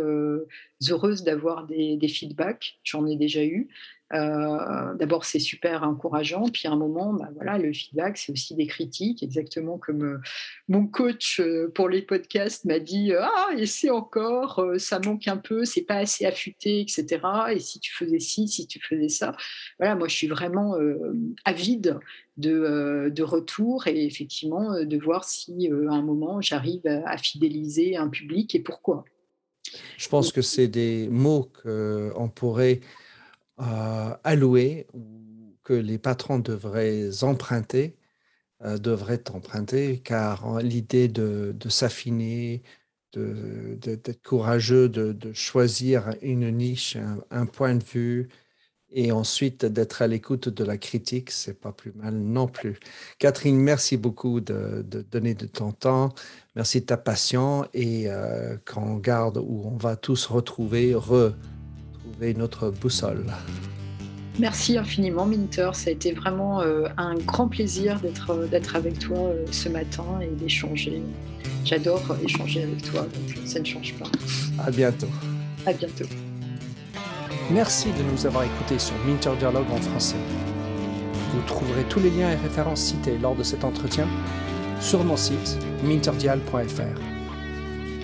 [0.90, 2.80] heureuse d'avoir des, des feedbacks.
[2.84, 3.70] J'en ai déjà eu.
[4.14, 6.46] Euh, d'abord, c'est super encourageant.
[6.50, 10.18] Puis à un moment, bah, voilà, le feedback, c'est aussi des critiques, exactement comme euh,
[10.68, 15.38] mon coach euh, pour les podcasts m'a dit Ah, et c'est encore, ça manque un
[15.38, 17.22] peu, c'est pas assez affûté, etc.
[17.52, 19.36] Et si tu faisais ci, si tu faisais ça.
[19.80, 20.76] Voilà, moi, je suis vraiment
[21.46, 22.00] avide
[22.38, 28.10] de, de, retour et effectivement de voir si à un moment, j'arrive à, fidéliser un
[28.10, 29.06] public et pourquoi.
[29.98, 32.82] Je pense que c'est des mots qu'on pourrait
[33.60, 37.96] euh, alloués ou que les patrons devraient emprunter,
[38.64, 42.64] euh, devraient emprunter, car l'idée de, s'affiner,
[43.14, 46.98] d'être courageux, de, choisir une niche,
[47.30, 48.30] un, point de vue,
[48.94, 52.80] et ensuite d'être à l'écoute de la critique, c'est pas plus mal non plus.
[53.20, 56.14] Catherine, merci beaucoup de, donner de ton temps,
[56.56, 61.34] merci de ta passion et euh, qu'on garde où on va tous retrouver, re,
[62.38, 63.26] notre boussole.
[64.40, 65.70] Merci infiniment, Minter.
[65.74, 69.70] Ça a été vraiment euh, un grand plaisir d'être euh, d'être avec toi euh, ce
[69.70, 71.04] matin et d'échanger.
[71.66, 74.08] J'adore échanger avec toi, donc ça ne change pas.
[74.64, 75.08] À bientôt.
[75.66, 76.06] À bientôt.
[77.52, 80.16] Merci de nous avoir écoutés sur Minter Dialogue en français.
[81.34, 84.08] Vous trouverez tous les liens et références cités lors de cet entretien
[84.80, 87.00] sur mon site minterdial.fr.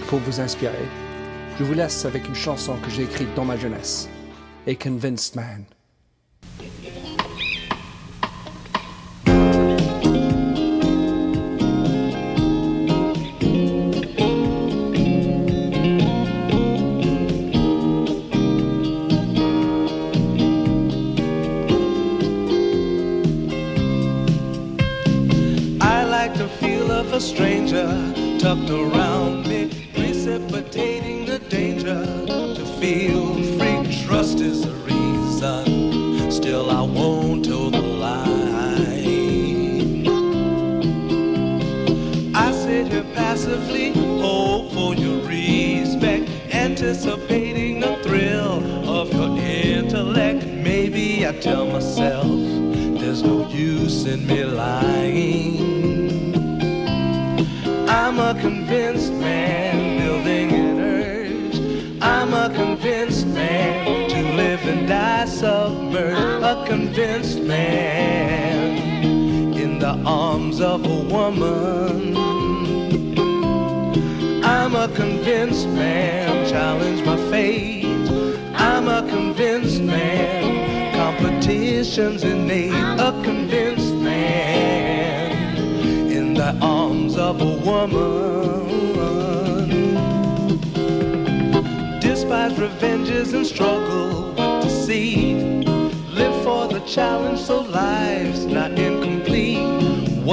[0.08, 0.86] Pour vous inspirer,
[1.60, 4.08] je vous laisse avec une chanson que j'ai écrite dans ma jeunesse,
[4.66, 5.66] A Convinced Man.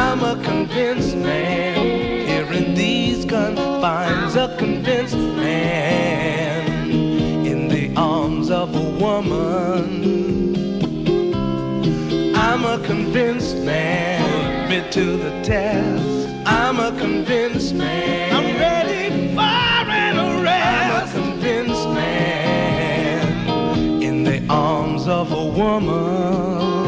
[0.00, 1.74] I'm a convinced man,
[2.28, 4.36] here in these confines.
[4.36, 6.88] A convinced man,
[7.44, 10.14] in the arms of a woman.
[12.36, 16.28] I'm a convinced man, admit to the test.
[16.46, 18.36] I'm a convinced man.
[18.36, 21.16] I'm ready for an arrest.
[21.16, 26.87] I'm a convinced man, in the arms of a woman.